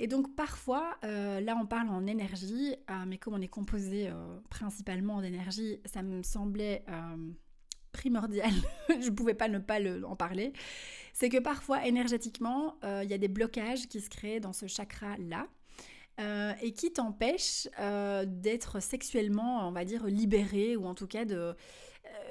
Et 0.03 0.07
donc 0.07 0.35
parfois, 0.35 0.97
euh, 1.05 1.41
là 1.41 1.57
on 1.61 1.67
parle 1.67 1.91
en 1.91 2.07
énergie, 2.07 2.75
euh, 2.89 2.95
mais 3.07 3.19
comme 3.19 3.35
on 3.35 3.41
est 3.43 3.49
composé 3.49 4.09
euh, 4.09 4.41
principalement 4.49 5.21
d'énergie, 5.21 5.79
ça 5.85 6.03
me 6.03 6.23
semblait 6.23 6.85
primordial, 7.93 8.51
je 8.89 9.11
ne 9.11 9.15
pouvais 9.15 9.35
pas 9.35 9.49
ne 9.49 9.59
pas 9.59 9.79
en 10.07 10.17
parler, 10.17 10.55
c'est 11.13 11.29
que 11.29 11.37
parfois 11.37 11.87
énergétiquement, 11.87 12.77
il 12.83 13.11
y 13.11 13.13
a 13.13 13.19
des 13.19 13.29
blocages 13.29 13.89
qui 13.89 14.01
se 14.01 14.09
créent 14.09 14.41
dans 14.41 14.55
ce 14.55 14.67
chakra-là. 14.67 15.47
et 16.63 16.73
qui 16.73 16.93
t'empêchent 16.93 17.69
d'être 18.27 18.81
sexuellement, 18.81 19.69
on 19.69 19.73
va 19.73 19.85
dire, 19.85 20.07
libéré, 20.07 20.77
ou 20.77 20.87
en 20.87 20.95
tout 20.95 21.09
cas 21.09 21.27
de, 21.27 21.55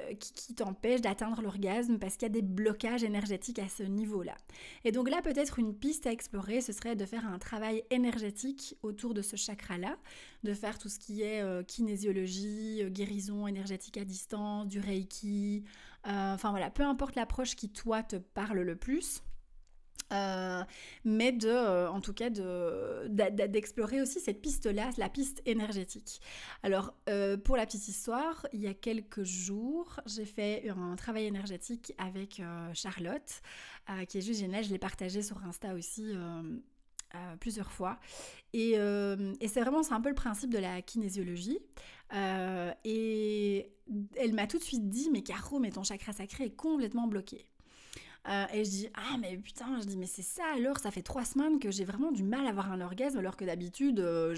euh, 0.10 0.13
qui, 0.15 0.54
t'empêche 0.54 1.02
d'atteindre 1.02 1.41
l'orgasme 1.41 2.00
parce 2.00 2.15
qu'il 2.15 2.24
y 2.24 2.32
a 2.32 2.34
des 2.34 2.41
blocages 2.41 3.04
énergétiques 3.04 3.60
à 3.60 3.69
ce 3.69 3.84
niveau-là. 3.84 4.36
Et 4.84 4.91
donc 4.91 5.10
là, 5.10 5.22
peut-être 5.22 5.60
une 5.60 5.74
piste 5.74 6.08
à 6.08 6.12
explorer, 6.12 6.62
ce 6.62 6.74
serait 6.74 6.95
de 6.95 7.06
faire 7.06 7.26
un 7.26 7.39
travail 7.39 7.84
énergétique 7.89 8.76
autour 8.84 9.13
de 9.13 9.22
ce 9.22 9.36
chakra-là, 9.36 9.98
de 10.43 10.54
faire 10.54 10.78
tout 10.78 10.89
ce 10.89 11.00
qui 11.00 11.22
est 11.22 11.41
euh, 11.41 11.63
kinésiologie, 11.63 12.84
euh, 12.84 12.89
guérison 12.89 13.48
énergétique 13.48 13.98
à 13.98 14.06
distance, 14.06 14.67
du 14.67 14.80
reiki, 14.80 15.63
enfin 16.04 16.52
voilà, 16.52 16.69
peu 16.69 16.84
importe 16.84 17.15
l'approche 17.15 17.56
qui 17.56 17.69
toi 17.69 18.04
te 18.04 18.15
parle 18.15 18.62
le 18.62 18.76
plus. 18.76 19.22
Euh, 20.12 20.64
mais 21.06 21.32
de, 21.32 21.48
euh, 21.48 21.90
en 21.90 22.02
tout 22.02 22.14
cas, 22.14 22.30
d'explorer 22.30 24.02
aussi 24.02 24.20
cette 24.20 24.42
piste-là, 24.42 24.90
la 24.98 25.10
piste 25.10 25.42
énergétique. 25.46 26.20
Alors, 26.64 26.94
euh, 27.10 27.38
pour 27.38 27.58
la 27.58 27.66
petite 27.66 27.88
histoire, 27.88 28.48
il 28.54 28.62
y 28.62 28.68
a 28.68 28.74
quelques 28.74 29.24
jours, 29.24 30.00
j'ai 30.06 30.26
fait 30.26 30.70
un 30.70 30.96
travail 30.96 31.26
énergétique 31.26 31.94
avec 31.98 32.42
Charlotte, 32.74 33.42
qui 34.08 34.18
est 34.18 34.22
juste 34.22 34.40
génial. 34.40 34.64
Je 34.64 34.70
l'ai 34.70 34.80
partagé 34.80 35.22
sur 35.22 35.44
Insta 35.44 35.74
aussi. 35.74 36.14
plusieurs 37.40 37.72
fois 37.72 38.00
et, 38.54 38.74
et 38.74 39.48
c'est 39.48 39.62
vraiment 39.62 39.82
c'est 39.82 39.94
un 39.94 40.02
peu 40.02 40.10
le 40.10 40.16
principe 40.16 40.54
de 40.54 40.60
la 40.60 40.82
kinésiologie 40.84 41.60
et 42.84 43.72
elle 44.16 44.34
m'a 44.34 44.46
tout 44.46 44.60
de 44.60 44.64
suite 44.64 44.90
dit 44.90 45.10
mais 45.12 45.24
Caro 45.24 45.58
mais 45.60 45.72
ton 45.72 45.84
chakra 45.84 46.14
sacré 46.14 46.46
est 46.46 46.56
complètement 46.56 47.08
bloqué 47.08 47.49
euh, 48.30 48.46
et 48.54 48.63
je 48.63 48.70
dis, 48.70 48.89
ah 48.94 49.18
mais 49.20 49.38
putain, 49.38 49.80
je 49.82 49.86
dis, 49.86 49.98
mais 49.98 50.06
c'est 50.06 50.22
ça 50.22 50.44
alors, 50.56 50.78
ça 50.78 50.92
fait 50.92 51.02
trois 51.02 51.26
semaines 51.26 51.60
que 51.60 51.72
j'ai 51.72 51.84
vraiment 51.84 52.12
du 52.12 52.24
mal 52.24 52.46
à 52.46 52.50
avoir 52.50 52.72
un 52.72 52.80
orgasme 52.82 53.18
alors 53.18 53.36
que 53.36 53.46
d'habitude, 53.46 54.00
euh, 54.00 54.36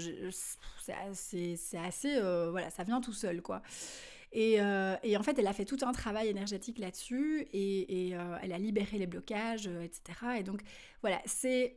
c'est 1.14 1.78
assez, 1.78 2.16
euh, 2.16 2.50
voilà, 2.50 2.70
ça 2.70 2.84
vient 2.84 3.00
tout 3.00 3.12
seul 3.12 3.42
quoi. 3.42 3.62
Et, 4.34 4.54
et, 5.02 5.16
en 5.18 5.22
fait, 5.22 5.38
elle 5.38 5.46
a 5.46 5.52
fait 5.52 5.66
tout 5.66 5.76
un 5.82 5.92
travail 5.92 6.28
énergétique 6.28 6.78
là-dessus 6.78 7.46
et, 7.52 8.08
et 8.08 8.16
elle 8.40 8.52
a 8.54 8.58
libéré 8.58 8.96
les 8.96 9.06
blocages, 9.06 9.66
etc. 9.66 10.38
Et 10.38 10.42
donc 10.42 10.62
voilà, 11.02 11.20
c'est 11.26 11.76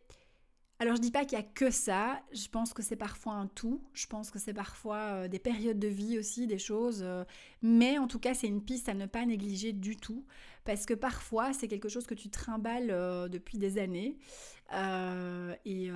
alors 0.79 0.97
je 0.97 1.01
dis 1.01 1.11
pas 1.11 1.23
qu'il 1.23 1.37
y 1.37 1.41
a 1.41 1.45
que 1.45 1.71
ça, 1.71 2.21
je 2.33 2.49
pense 2.49 2.73
que 2.73 2.83
c'est 2.83 2.97
parfois 2.97 3.33
un 3.33 3.47
tout, 3.47 3.81
je 3.93 4.07
pense 4.07 4.29
que 4.29 4.39
c'est 4.39 4.53
parfois 4.53 4.97
euh, 4.97 5.27
des 5.29 5.39
périodes 5.39 5.79
de 5.79 5.87
vie 5.87 6.19
aussi, 6.19 6.47
des 6.47 6.57
choses, 6.57 6.99
euh, 7.01 7.23
mais 7.61 7.97
en 7.97 8.07
tout 8.07 8.19
cas 8.19 8.33
c'est 8.33 8.47
une 8.47 8.61
piste 8.61 8.89
à 8.89 8.93
ne 8.93 9.05
pas 9.05 9.25
négliger 9.25 9.71
du 9.71 9.95
tout, 9.95 10.25
parce 10.65 10.85
que 10.85 10.93
parfois 10.93 11.53
c'est 11.53 11.69
quelque 11.69 11.87
chose 11.87 12.05
que 12.05 12.13
tu 12.13 12.29
trimbales 12.29 12.91
euh, 12.91 13.29
depuis 13.29 13.57
des 13.57 13.77
années 13.77 14.17
et, 15.63 15.91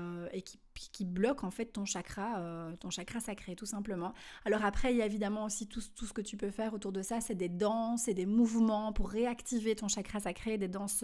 qui, 0.81 1.03
bloque 1.03 1.43
en 1.43 1.51
fait 1.51 1.65
ton 1.65 1.83
chakra, 1.83 2.71
ton 2.79 2.89
chakra 2.89 3.19
sacré 3.19 3.55
tout 3.55 3.65
simplement. 3.65 4.13
Alors 4.45 4.63
après 4.63 4.93
il 4.93 4.97
y 4.97 5.01
a 5.01 5.05
évidemment 5.05 5.43
aussi 5.43 5.67
tout, 5.67 5.81
ce 5.81 6.13
que 6.13 6.21
tu 6.21 6.37
peux 6.37 6.51
faire 6.51 6.73
autour 6.73 6.91
de 6.93 7.01
ça, 7.01 7.19
c'est 7.19 7.35
des 7.35 7.49
danses 7.49 8.07
et 8.07 8.13
des 8.13 8.25
mouvements 8.25 8.93
pour 8.93 9.09
réactiver 9.09 9.75
ton 9.75 9.87
chakra 9.87 10.21
sacré, 10.21 10.57
des 10.57 10.67
danses 10.67 11.03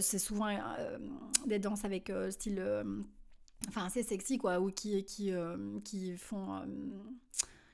c'est 0.00 0.18
souvent 0.18 0.48
euh, 0.48 0.98
des 1.46 1.58
danses 1.58 1.84
avec 1.84 2.10
euh, 2.10 2.30
style 2.30 2.62
enfin 3.68 3.86
assez 3.86 4.02
sexy 4.02 4.38
quoi 4.38 4.60
ou 4.60 4.70
qui 4.70 5.04
qui 5.04 5.32
qui 5.84 6.16
font 6.16 6.62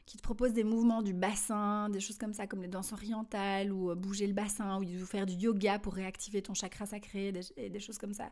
qui 0.07 0.19
te 0.19 0.23
proposent 0.23 0.53
des 0.53 0.65
mouvements 0.65 1.01
du 1.01 1.15
bassin, 1.15 1.89
des 1.89 1.99
choses 1.99 2.19
comme 2.19 2.35
ça, 2.35 2.47
comme 2.47 2.61
les 2.61 2.69
danses 2.69 2.93
orientales, 2.93 3.73
ou 3.73 3.95
bouger 3.95 4.27
le 4.27 4.35
bassin, 4.35 4.79
ou 4.79 5.07
faire 5.07 5.25
du 5.25 5.33
yoga 5.33 5.79
pour 5.79 5.95
réactiver 5.95 6.43
ton 6.43 6.53
chakra 6.53 6.85
sacré, 6.85 7.33
des, 7.33 7.71
des 7.71 7.81
choses 7.81 7.97
comme 7.97 8.13
ça. 8.13 8.31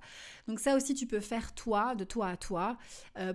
Donc 0.48 0.60
ça 0.60 0.76
aussi, 0.76 0.92
tu 0.92 1.06
peux 1.06 1.20
faire 1.20 1.54
toi, 1.54 1.94
de 1.94 2.04
toi 2.04 2.28
à 2.28 2.36
toi, 2.36 2.76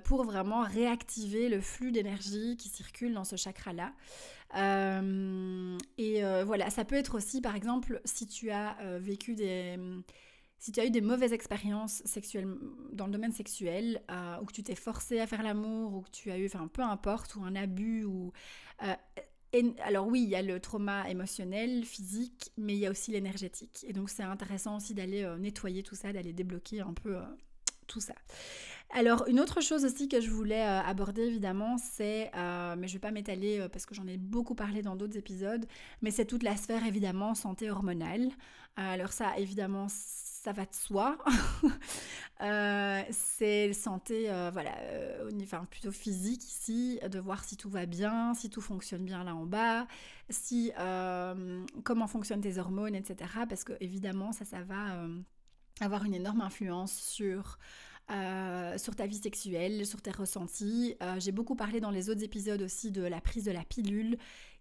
pour 0.04 0.24
vraiment 0.24 0.62
réactiver 0.62 1.50
le 1.50 1.60
flux 1.62 1.92
d'énergie 1.92 2.58
qui 2.58 2.70
circule 2.70 3.16
dans 3.16 3.24
ce 3.24 3.38
chakra-là. 3.38 3.92
et 5.98 6.22
voilà, 6.44 6.70
ça 6.70 6.86
peut 6.86 6.96
être 6.96 7.16
aussi, 7.16 7.42
par 7.42 7.56
exemple, 7.56 8.02
si 8.06 8.28
tu 8.28 8.52
as 8.52 8.78
vécu 9.00 9.34
des 9.34 9.80
si 10.60 10.72
tu 10.72 10.80
as 10.80 10.86
eu 10.86 10.90
des 10.90 11.02
mauvaises 11.02 11.34
expériences 11.34 12.02
sexuelles 12.06 12.48
dans 12.92 13.06
le 13.06 13.12
domaine 13.12 13.32
sexuel, 13.32 14.02
euh, 14.10 14.38
ou 14.42 14.46
que 14.46 14.54
tu 14.54 14.64
t'es 14.64 14.76
forcé 14.76 15.20
à 15.20 15.28
faire 15.28 15.44
l'amour, 15.44 15.94
ou 15.94 16.02
que 16.02 16.10
tu 16.10 16.32
as 16.32 16.38
eu, 16.38 16.46
enfin 16.48 16.68
peu 16.68 16.82
importe, 16.82 17.36
ou 17.36 17.44
un 17.44 17.56
abus, 17.56 18.04
ou... 18.06 18.32
Euh, 18.84 18.94
alors 19.84 20.08
oui, 20.08 20.22
il 20.24 20.30
y 20.30 20.36
a 20.36 20.42
le 20.42 20.60
trauma 20.60 21.10
émotionnel, 21.10 21.86
physique, 21.86 22.52
mais 22.58 22.74
il 22.74 22.80
y 22.80 22.86
a 22.86 22.92
aussi 22.92 23.12
l'énergétique. 23.12 23.86
Et 23.88 23.94
donc 23.94 24.10
c'est 24.10 24.24
intéressant 24.24 24.78
aussi 24.78 24.94
d'aller 24.94 25.24
euh, 25.24 25.38
nettoyer 25.38 25.84
tout 25.84 25.96
ça, 25.96 26.12
d'aller 26.12 26.34
débloquer 26.34 26.82
un 26.82 26.94
peu 26.94 27.18
tout 27.88 28.02
ça. 28.02 28.14
Alors 28.90 29.26
une 29.28 29.40
autre 29.40 29.62
chose 29.62 29.86
aussi 29.86 30.10
que 30.10 30.20
je 30.20 30.30
voulais 30.30 30.62
aborder 30.62 31.24
évidemment, 31.24 31.78
c'est, 31.78 32.30
mais 32.78 32.88
je 32.88 32.94
vais 32.94 33.00
pas 33.00 33.12
m'étaler 33.12 33.66
parce 33.72 33.86
que 33.86 33.96
j'en 33.96 34.06
ai 34.08 34.18
beaucoup 34.18 34.56
parlé 34.56 34.82
dans 34.82 34.96
d'autres 34.98 35.18
épisodes, 35.18 35.66
mais 36.02 36.12
c'est 36.12 36.26
toute 36.26 36.44
la 36.44 36.58
sphère 36.58 36.86
évidemment 36.86 37.34
santé 37.34 37.72
hormonale. 37.72 38.30
alors 38.76 39.14
ça 39.14 39.38
évidemment 39.38 39.88
ça 40.48 40.54
va 40.54 40.66
de 40.66 40.74
soi. 40.74 41.18
Euh, 42.40 43.02
c'est 43.10 43.74
santé, 43.74 44.30
voilà, 44.54 44.78
enfin 45.42 45.66
plutôt 45.72 45.92
physique 45.92 46.44
ici, 46.44 47.00
de 47.12 47.18
voir 47.18 47.44
si 47.44 47.58
tout 47.58 47.68
va 47.68 47.88
bien, 47.88 48.36
si 48.36 48.52
tout 48.52 48.62
fonctionne 48.62 49.04
bien 49.04 49.24
là 49.24 49.34
en 49.34 49.48
bas, 49.48 49.88
si 50.30 50.72
comment 51.84 52.06
fonctionnent 52.06 52.42
tes 52.42 52.60
hormones, 52.60 52.94
etc. 52.94 53.32
Parce 53.50 53.64
que 53.64 53.74
évidemment, 53.80 54.34
ça, 54.34 54.46
ça 54.46 54.62
va 54.62 55.08
avoir 55.82 56.06
une 56.06 56.14
énorme 56.14 56.42
influence 56.42 56.94
sur 56.94 57.58
euh, 58.10 58.78
sur 58.78 58.96
ta 58.96 59.06
vie 59.06 59.18
sexuelle, 59.18 59.86
sur 59.86 60.02
tes 60.02 60.12
ressentis. 60.12 60.96
Euh, 61.04 61.20
j'ai 61.20 61.34
beaucoup 61.34 61.56
parlé 61.56 61.82
dans 61.82 61.92
les 61.92 62.10
autres 62.10 62.24
épisodes 62.24 62.62
aussi 62.62 62.90
de 62.90 63.02
la 63.02 63.20
prise 63.20 63.44
de 63.44 63.52
la 63.52 63.66
pilule 63.66 64.18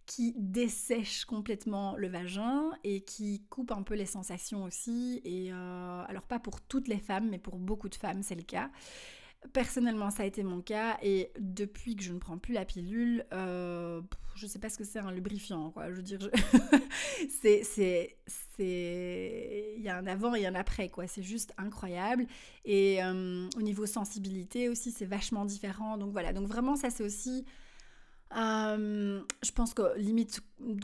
qui 0.06 0.34
dessèche 0.38 1.24
complètement 1.24 1.96
le 1.96 2.08
vagin 2.08 2.70
et 2.84 3.00
qui 3.02 3.42
coupe 3.50 3.72
un 3.72 3.82
peu 3.82 3.94
les 3.94 4.06
sensations 4.06 4.64
aussi. 4.64 5.20
Et 5.24 5.52
euh, 5.52 6.04
alors 6.06 6.22
pas 6.22 6.38
pour 6.38 6.60
toutes 6.60 6.88
les 6.88 6.98
femmes, 6.98 7.28
mais 7.28 7.38
pour 7.38 7.56
beaucoup 7.56 7.88
de 7.88 7.94
femmes, 7.96 8.22
c'est 8.22 8.36
le 8.36 8.42
cas. 8.42 8.70
Personnellement, 9.52 10.10
ça 10.10 10.22
a 10.22 10.26
été 10.26 10.42
mon 10.42 10.60
cas 10.60 10.96
et 11.02 11.30
depuis 11.38 11.96
que 11.96 12.02
je 12.02 12.12
ne 12.12 12.18
prends 12.18 12.38
plus 12.38 12.54
la 12.54 12.64
pilule, 12.64 13.24
euh, 13.32 14.00
je 14.34 14.46
sais 14.46 14.58
pas 14.58 14.68
ce 14.68 14.78
que 14.78 14.84
c'est 14.84 14.98
un 14.98 15.10
lubrifiant, 15.10 15.70
quoi. 15.70 15.90
Je 15.90 15.96
veux 15.96 16.02
dire, 16.02 16.30
c'est, 17.42 17.62
c'est, 17.64 18.16
c'est, 18.26 19.74
il 19.76 19.82
y 19.82 19.88
a 19.88 19.96
un 19.96 20.06
avant 20.06 20.34
et 20.34 20.46
un 20.46 20.54
après, 20.54 20.88
quoi. 20.88 21.06
C'est 21.06 21.22
juste 21.22 21.52
incroyable. 21.58 22.26
Et 22.64 23.02
euh, 23.02 23.48
au 23.56 23.62
niveau 23.62 23.86
sensibilité 23.86 24.68
aussi, 24.68 24.90
c'est 24.92 25.04
vachement 25.04 25.44
différent. 25.44 25.96
Donc 25.96 26.12
voilà. 26.12 26.32
Donc 26.32 26.46
vraiment, 26.48 26.76
ça 26.76 26.90
c'est 26.90 27.04
aussi 27.04 27.44
euh, 28.34 29.22
je 29.42 29.52
pense 29.52 29.72
que 29.72 29.96
limite 29.98 30.40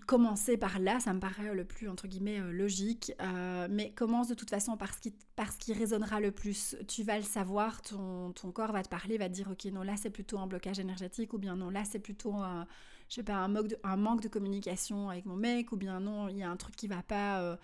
commencer 0.06 0.56
par 0.56 0.78
là, 0.78 1.00
ça 1.00 1.12
me 1.12 1.18
paraît 1.18 1.54
le 1.54 1.64
plus 1.64 1.88
entre 1.88 2.06
guillemets 2.06 2.40
euh, 2.40 2.52
logique. 2.52 3.12
Euh, 3.20 3.66
mais 3.68 3.90
commence 3.90 4.28
de 4.28 4.34
toute 4.34 4.50
façon 4.50 4.76
par 4.76 4.94
ce, 4.94 5.00
qui, 5.00 5.14
par 5.34 5.58
qui 5.58 5.72
résonnera 5.72 6.20
le 6.20 6.30
plus. 6.30 6.76
Tu 6.86 7.02
vas 7.02 7.16
le 7.16 7.24
savoir, 7.24 7.82
ton, 7.82 8.32
ton, 8.32 8.52
corps 8.52 8.72
va 8.72 8.82
te 8.82 8.88
parler, 8.88 9.18
va 9.18 9.28
te 9.28 9.34
dire 9.34 9.48
ok 9.50 9.64
non 9.72 9.82
là 9.82 9.96
c'est 9.96 10.10
plutôt 10.10 10.38
un 10.38 10.46
blocage 10.46 10.78
énergétique 10.78 11.32
ou 11.34 11.38
bien 11.38 11.56
non 11.56 11.70
là 11.70 11.82
c'est 11.84 11.98
plutôt 11.98 12.34
un, 12.34 12.66
je 13.08 13.16
sais 13.16 13.22
pas 13.24 13.34
un 13.34 13.48
manque, 13.48 14.22
de, 14.22 14.28
communication 14.28 15.10
avec 15.10 15.26
mon 15.26 15.36
mec 15.36 15.72
ou 15.72 15.76
bien 15.76 15.98
non 15.98 16.28
il 16.28 16.38
y 16.38 16.42
a 16.44 16.50
un 16.50 16.56
truc 16.56 16.76
qui 16.76 16.86
va 16.86 17.02
pas 17.02 17.58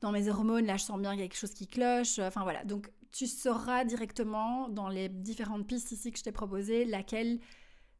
dans 0.00 0.12
mes 0.12 0.28
hormones 0.28 0.66
là 0.66 0.76
je 0.76 0.84
sens 0.84 1.00
bien 1.00 1.16
quelque 1.16 1.36
chose 1.36 1.54
qui 1.54 1.66
cloche. 1.66 2.18
Enfin 2.18 2.42
voilà 2.42 2.62
donc 2.64 2.90
tu 3.10 3.26
sauras 3.26 3.84
directement 3.84 4.68
dans 4.68 4.88
les 4.88 5.08
différentes 5.08 5.66
pistes 5.66 5.92
ici 5.92 6.12
que 6.12 6.18
je 6.18 6.24
t'ai 6.24 6.32
proposées 6.32 6.84
laquelle 6.84 7.38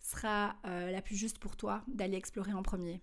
sera 0.04 0.54
euh, 0.66 0.90
la 0.90 1.00
plus 1.00 1.16
juste 1.16 1.38
pour 1.38 1.56
toi 1.56 1.82
d'aller 1.88 2.16
explorer 2.16 2.52
en 2.52 2.62
premier. 2.62 3.00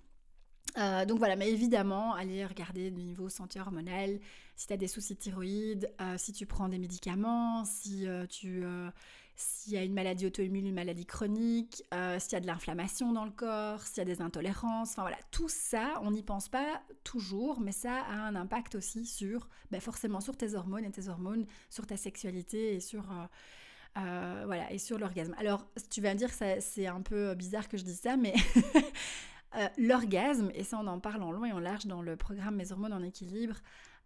Euh, 0.77 1.03
donc 1.05 1.17
voilà, 1.17 1.35
mais 1.35 1.51
évidemment, 1.51 2.13
aller 2.13 2.45
regarder 2.45 2.91
du 2.91 3.03
niveau 3.03 3.27
santé 3.27 3.59
hormonale, 3.59 4.19
si 4.55 4.67
tu 4.67 4.73
as 4.73 4.77
des 4.77 4.87
soucis 4.87 5.15
de 5.15 5.19
thyroïde, 5.19 5.91
euh, 5.99 6.15
si 6.17 6.31
tu 6.31 6.45
prends 6.45 6.69
des 6.69 6.77
médicaments, 6.77 7.65
si 7.65 8.05
tu 8.29 8.63
s'il 9.37 9.73
y 9.73 9.77
a 9.77 9.83
une 9.83 9.93
maladie 9.93 10.27
auto-immune, 10.27 10.67
une 10.67 10.75
maladie 10.75 11.07
chronique, 11.07 11.83
s'il 12.19 12.33
y 12.33 12.35
a 12.35 12.39
de 12.39 12.45
l'inflammation 12.45 13.11
dans 13.11 13.25
le 13.25 13.31
corps, 13.31 13.81
s'il 13.81 13.97
y 13.97 14.01
a 14.01 14.05
des 14.05 14.21
intolérances, 14.21 14.91
enfin 14.91 15.01
voilà, 15.01 15.17
tout 15.31 15.49
ça, 15.49 15.99
on 16.03 16.11
n'y 16.11 16.21
pense 16.21 16.47
pas 16.47 16.83
toujours, 17.03 17.59
mais 17.59 17.71
ça 17.71 18.01
a 18.03 18.13
un 18.13 18.35
impact 18.35 18.75
aussi 18.75 19.07
sur, 19.07 19.49
ben 19.71 19.81
forcément 19.81 20.21
sur 20.21 20.37
tes 20.37 20.53
hormones 20.53 20.85
et 20.85 20.91
tes 20.91 21.07
hormones, 21.07 21.47
sur 21.71 21.87
ta 21.87 21.97
sexualité 21.97 22.75
et 22.75 22.79
sur 22.79 23.11
euh, 23.97 24.43
voilà, 24.45 24.71
et 24.71 24.77
sur 24.77 24.97
l'orgasme. 24.97 25.35
Alors, 25.37 25.65
tu 25.89 26.01
vas 26.01 26.13
me 26.13 26.17
dire 26.17 26.29
que 26.29 26.59
c'est 26.59 26.87
un 26.87 27.01
peu 27.01 27.33
bizarre 27.35 27.67
que 27.67 27.77
je 27.77 27.83
dise 27.83 27.99
ça, 27.99 28.15
mais 28.15 28.33
euh, 29.57 29.67
l'orgasme, 29.77 30.49
et 30.53 30.63
ça 30.63 30.79
on 30.81 30.87
en 30.87 30.99
parle 30.99 31.23
en 31.23 31.31
long 31.31 31.45
et 31.45 31.51
en 31.51 31.59
large 31.59 31.85
dans 31.85 32.01
le 32.01 32.15
programme 32.15 32.55
Mes 32.55 32.71
hormones 32.71 32.93
en 32.93 33.03
équilibre 33.03 33.57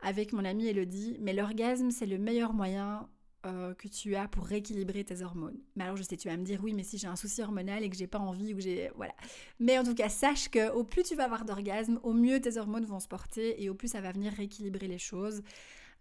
avec 0.01 0.33
mon 0.33 0.43
amie 0.43 0.67
Elodie, 0.67 1.17
mais 1.19 1.33
l'orgasme 1.33 1.91
c'est 1.91 2.05
le 2.05 2.17
meilleur 2.17 2.53
moyen 2.53 3.07
euh, 3.45 3.75
que 3.75 3.87
tu 3.87 4.15
as 4.15 4.27
pour 4.27 4.45
rééquilibrer 4.45 5.03
tes 5.03 5.21
hormones. 5.21 5.57
Mais 5.75 5.83
alors 5.83 5.97
je 5.97 6.03
sais, 6.03 6.17
tu 6.17 6.27
vas 6.27 6.35
me 6.35 6.43
dire 6.43 6.59
oui, 6.63 6.73
mais 6.73 6.83
si 6.83 6.97
j'ai 6.97 7.07
un 7.07 7.15
souci 7.15 7.43
hormonal 7.43 7.83
et 7.83 7.89
que 7.89 7.95
j'ai 7.95 8.07
pas 8.07 8.17
envie 8.17 8.53
ou 8.53 8.57
que 8.57 8.63
j'ai 8.63 8.89
voilà. 8.95 9.13
Mais 9.59 9.77
en 9.77 9.83
tout 9.83 9.93
cas, 9.93 10.09
sache 10.09 10.49
que 10.49 10.71
au 10.71 10.83
plus 10.83 11.03
tu 11.03 11.15
vas 11.15 11.25
avoir 11.25 11.45
d'orgasme, 11.45 11.99
au 12.01 12.13
mieux 12.13 12.41
tes 12.41 12.57
hormones 12.57 12.85
vont 12.85 12.99
se 12.99 13.07
porter 13.07 13.61
et 13.63 13.69
au 13.69 13.75
plus 13.75 13.89
ça 13.89 14.01
va 14.01 14.11
venir 14.11 14.33
rééquilibrer 14.33 14.87
les 14.87 14.97
choses. 14.97 15.43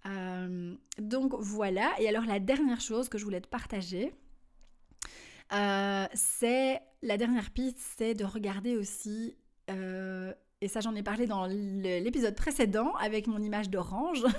Euh, 0.07 0.75
donc 0.99 1.35
voilà, 1.38 1.93
et 1.99 2.09
alors 2.09 2.25
la 2.25 2.38
dernière 2.38 2.81
chose 2.81 3.09
que 3.09 3.19
je 3.19 3.25
voulais 3.25 3.40
te 3.40 3.49
partager, 3.49 4.12
euh, 5.53 6.07
c'est 6.14 6.81
la 7.03 7.17
dernière 7.17 7.51
piste, 7.51 7.79
c'est 7.97 8.14
de 8.14 8.25
regarder 8.25 8.77
aussi, 8.77 9.37
euh, 9.71 10.33
et 10.61 10.69
ça 10.69 10.81
j'en 10.81 10.95
ai 10.95 11.03
parlé 11.03 11.27
dans 11.27 11.47
l'épisode 11.47 12.35
précédent 12.35 12.95
avec 12.97 13.27
mon 13.27 13.38
image 13.38 13.71
d'orange. 13.71 14.25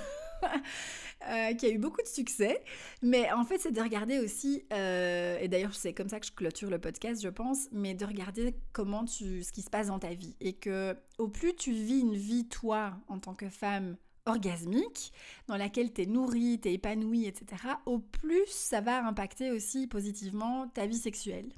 qui 1.58 1.66
a 1.66 1.70
eu 1.70 1.78
beaucoup 1.78 2.02
de 2.02 2.06
succès. 2.06 2.62
Mais 3.02 3.32
en 3.32 3.42
fait, 3.44 3.58
c'est 3.58 3.72
de 3.72 3.80
regarder 3.80 4.20
aussi, 4.20 4.64
et 4.70 5.48
d'ailleurs, 5.48 5.74
c'est 5.74 5.92
comme 5.92 6.08
ça 6.08 6.20
que 6.20 6.26
je 6.26 6.30
clôture 6.30 6.70
le 6.70 6.78
podcast, 6.78 7.20
je 7.22 7.28
pense, 7.30 7.68
mais 7.72 7.94
de 7.94 8.04
regarder 8.04 8.54
comment 8.72 9.04
tu, 9.04 9.42
ce 9.42 9.50
qui 9.50 9.62
se 9.62 9.70
passe 9.70 9.88
dans 9.88 9.98
ta 9.98 10.14
vie. 10.14 10.36
Et 10.40 10.52
que 10.52 10.94
au 11.18 11.26
plus 11.26 11.56
tu 11.56 11.72
vis 11.72 12.00
une 12.00 12.14
vie, 12.14 12.46
toi, 12.46 12.98
en 13.08 13.18
tant 13.18 13.34
que 13.34 13.48
femme, 13.48 13.96
orgasmique, 14.26 15.12
dans 15.46 15.56
laquelle 15.56 15.92
tu 15.92 16.02
es 16.02 16.06
nourrie, 16.06 16.60
tu 16.60 16.68
es 16.68 16.74
épanouie, 16.74 17.26
etc., 17.26 17.62
au 17.86 17.98
plus 17.98 18.46
ça 18.48 18.80
va 18.80 19.04
impacter 19.06 19.50
aussi 19.50 19.86
positivement 19.86 20.68
ta 20.68 20.86
vie 20.86 20.98
sexuelle. 20.98 21.48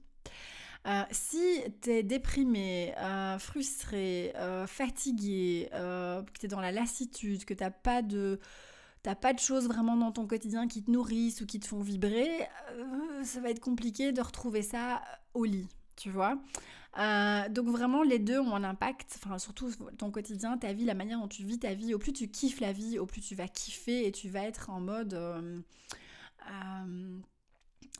Euh, 0.87 1.02
si 1.11 1.61
tu 1.83 1.90
es 1.90 2.02
déprimé, 2.02 2.94
euh, 2.98 3.38
frustré, 3.38 4.33
euh, 4.37 4.66
fatigué, 4.66 5.68
que 5.72 6.38
tu 6.38 6.46
es 6.46 6.48
dans 6.48 6.61
la 6.61 6.72
lassitude, 6.72 7.44
que 7.44 7.54
tu 7.54 7.62
n'as 7.62 7.70
pas 7.70 8.02
de 8.02 8.38
t'as 9.02 9.14
pas 9.14 9.33
de 9.33 9.38
choses 9.38 9.68
vraiment 9.68 9.96
dans 9.96 10.11
ton 10.11 10.26
quotidien 10.26 10.66
qui 10.66 10.83
te 10.83 10.90
nourrissent 10.90 11.40
ou 11.40 11.46
qui 11.46 11.61
te 11.61 11.68
font 11.68 11.81
vibrer, 11.81 12.48
ça 13.22 13.40
va 13.40 13.50
être 13.50 13.61
compliqué 13.61 14.12
de 14.12 14.20
retrouver 14.20 14.62
ça 14.62 15.00
au 15.35 15.44
lit, 15.44 15.68
tu 15.96 16.11
vois. 16.11 16.37
Euh, 16.96 17.48
donc 17.48 17.68
vraiment, 17.68 18.03
les 18.03 18.18
deux 18.18 18.38
ont 18.38 18.55
un 18.55 18.64
impact, 18.64 19.18
enfin 19.22 19.38
surtout 19.38 19.70
ton 19.98 20.11
quotidien, 20.11 20.57
ta 20.57 20.72
vie, 20.72 20.85
la 20.85 20.94
manière 20.94 21.20
dont 21.20 21.29
tu 21.29 21.44
vis 21.44 21.59
ta 21.59 21.74
vie. 21.74 21.94
Au 21.94 21.98
plus 21.98 22.12
tu 22.12 22.29
kiffes 22.29 22.61
la 22.61 22.72
vie, 22.72 22.98
au 22.98 23.07
plus 23.07 23.20
tu 23.20 23.35
vas 23.35 23.48
kiffer 23.48 24.07
et 24.07 24.12
tu 24.12 24.29
vas 24.29 24.42
être 24.42 24.70
en 24.70 24.81
mode... 24.81 25.14
Euh, 25.14 25.61
euh, 26.51 27.18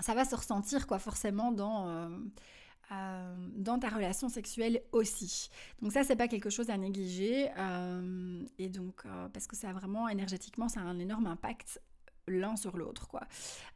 ça 0.01 0.15
va 0.15 0.25
se 0.25 0.35
ressentir 0.35 0.87
quoi 0.87 0.99
forcément 0.99 1.51
dans... 1.53 2.11
dans 2.91 3.79
ta 3.79 3.89
relation 3.89 4.29
sexuelle 4.29 4.81
aussi. 4.93 5.51
Donc 5.83 5.93
ça, 5.93 6.05
c'est 6.05 6.17
pas 6.17 6.29
quelque 6.29 6.51
chose 6.51 6.71
à 6.71 6.77
négliger. 6.77 7.51
et 8.59 8.69
donc, 8.69 9.03
parce 9.33 9.47
que 9.47 9.57
ça 9.57 9.71
a 9.71 9.73
vraiment 9.73 10.09
énergétiquement, 10.09 10.69
ça 10.69 10.81
a 10.81 10.85
un 10.85 10.99
énorme 10.99 11.27
impact 11.27 11.81
l'un 12.29 12.57
sur 12.57 12.77
l'autre, 12.77 13.09
quoi. 13.09 13.23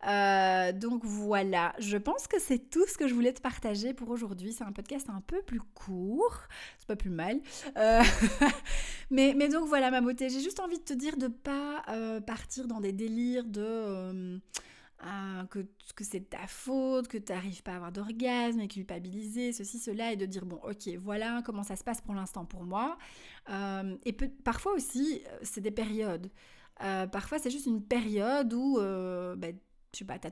Euh, 0.07 0.73
donc 0.73 1.05
voilà, 1.05 1.75
je 1.79 1.97
pense 1.97 2.27
que 2.27 2.41
c'est 2.41 2.59
tout 2.59 2.87
ce 2.87 2.99
que 2.99 3.07
je 3.07 3.15
voulais 3.15 3.33
te 3.33 3.41
partager 3.41 3.95
pour 3.95 4.11
aujourd'hui. 4.11 4.53
C'est 4.53 4.65
un 4.65 4.73
podcast 4.73 5.09
un 5.11 5.21
peu 5.21 5.43
plus 5.43 5.61
court, 5.75 6.39
c'est 6.79 6.89
pas 6.89 6.97
plus 6.97 7.11
mal. 7.11 7.41
Euh, 7.77 8.03
mais, 9.11 9.35
mais 9.37 9.49
donc 9.49 9.69
voilà 9.69 9.91
ma 9.91 10.01
beauté, 10.01 10.29
j'ai 10.29 10.41
juste 10.41 10.61
envie 10.61 10.79
de 10.79 10.85
te 10.85 10.95
dire 10.95 11.17
de 11.17 11.29
pas 11.29 11.83
euh, 11.89 12.21
partir 12.21 12.67
dans 12.67 12.81
des 12.81 12.93
délires 12.93 13.45
de... 13.45 14.41
que, 15.51 15.67
que 15.95 16.05
c'est 16.05 16.31
ta 16.31 16.47
faute, 16.49 17.07
que 17.07 17.19
tu 17.19 17.33
n'arrives 17.33 17.63
pas 17.63 17.73
à 17.73 17.77
avoir 17.77 17.93
d'orgasme 17.93 18.61
et 18.61 18.69
culpabiliser, 18.69 19.53
ceci, 19.53 19.79
cela, 19.79 20.13
et 20.13 20.17
de 20.17 20.27
dire, 20.27 20.45
bon, 20.47 20.61
ok, 20.65 20.89
voilà 21.01 21.43
comment 21.45 21.63
ça 21.63 21.77
se 21.77 21.85
passe 21.85 22.01
pour 22.01 22.15
l'instant 22.15 22.45
pour 22.45 22.65
moi. 22.65 22.99
et 24.05 24.13
parfois 24.45 24.73
aussi, 24.73 25.23
c'est 25.43 25.61
des 25.61 25.71
périodes. 25.71 26.29
Euh, 26.83 27.07
parfois, 27.07 27.39
c'est 27.39 27.51
juste 27.51 27.67
une 27.67 27.83
période 27.83 28.53
où, 28.53 28.79
euh, 28.79 29.37
bah, 29.37 29.49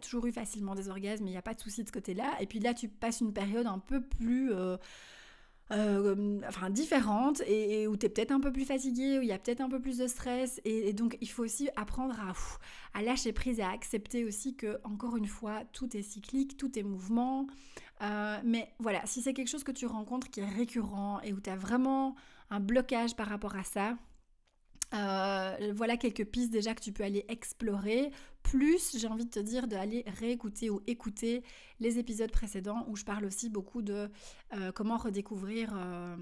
toujours 0.00 0.26
eu 0.26 0.32
facilement 0.32 0.74
des 0.74 0.88
orgasmes, 0.88 1.26
il 1.26 1.30
n'y 1.30 1.36
a 1.36 1.42
pas 1.42 1.54
de 1.54 1.60
souci 1.60 1.82
de 1.82 1.88
ce 1.88 1.92
côté-là. 1.92 2.36
Et 2.40 2.46
puis 2.46 2.60
là, 2.60 2.74
tu 2.74 2.88
passes 2.88 3.20
une 3.20 3.32
période 3.32 3.66
un 3.66 3.78
peu 3.78 4.00
plus... 4.00 4.52
Euh, 5.72 6.40
enfin 6.48 6.68
différente 6.68 7.42
et, 7.46 7.86
où 7.86 7.96
tu 7.96 8.06
es 8.06 8.08
peut-être 8.08 8.32
un 8.32 8.40
peu 8.40 8.50
plus 8.50 8.64
fatigué, 8.64 9.20
où 9.20 9.22
il 9.22 9.28
y 9.28 9.32
a 9.32 9.38
peut-être 9.38 9.60
un 9.60 9.68
peu 9.68 9.78
plus 9.78 9.98
de 9.98 10.08
stress 10.08 10.60
et, 10.64 10.92
donc 10.92 11.16
il 11.20 11.30
faut 11.30 11.44
aussi 11.44 11.68
apprendre 11.76 12.18
à, 12.18 12.32
à, 12.98 13.02
lâcher 13.02 13.32
prise 13.32 13.60
et 13.60 13.62
à 13.62 13.70
accepter 13.70 14.24
aussi 14.24 14.56
que 14.56 14.80
encore 14.82 15.16
une 15.16 15.28
fois 15.28 15.62
tout 15.72 15.96
est 15.96 16.02
cyclique, 16.02 16.56
tout 16.56 16.76
est 16.76 16.82
mouvement. 16.82 17.46
mais 18.00 18.74
voilà, 18.80 19.06
si 19.06 19.22
c'est 19.22 19.32
quelque 19.32 19.46
chose 19.46 19.62
que 19.62 19.70
tu 19.70 19.86
rencontres 19.86 20.28
qui 20.28 20.40
est 20.40 20.48
récurrent 20.48 21.20
et 21.22 21.32
où 21.32 21.40
tu 21.40 21.50
as 21.50 21.56
vraiment 21.56 22.16
un 22.50 22.58
blocage 22.58 23.14
par 23.14 23.28
rapport 23.28 23.54
à 23.54 23.62
ça, 23.62 23.96
euh, 24.92 25.72
voilà 25.74 25.96
quelques 25.96 26.24
pistes 26.24 26.50
déjà 26.50 26.74
que 26.74 26.80
tu 26.80 26.92
peux 26.92 27.04
aller 27.04 27.24
explorer. 27.28 28.10
Plus, 28.42 28.96
j'ai 28.98 29.06
envie 29.06 29.26
de 29.26 29.30
te 29.30 29.38
dire 29.38 29.68
d'aller 29.68 30.04
réécouter 30.18 30.70
ou 30.70 30.80
écouter 30.86 31.42
les 31.78 31.98
épisodes 31.98 32.30
précédents 32.30 32.84
où 32.88 32.96
je 32.96 33.04
parle 33.04 33.24
aussi 33.24 33.48
beaucoup 33.50 33.82
de 33.82 34.10
euh, 34.54 34.72
comment 34.72 34.96
redécouvrir 34.96 35.70
euh, 35.74 36.16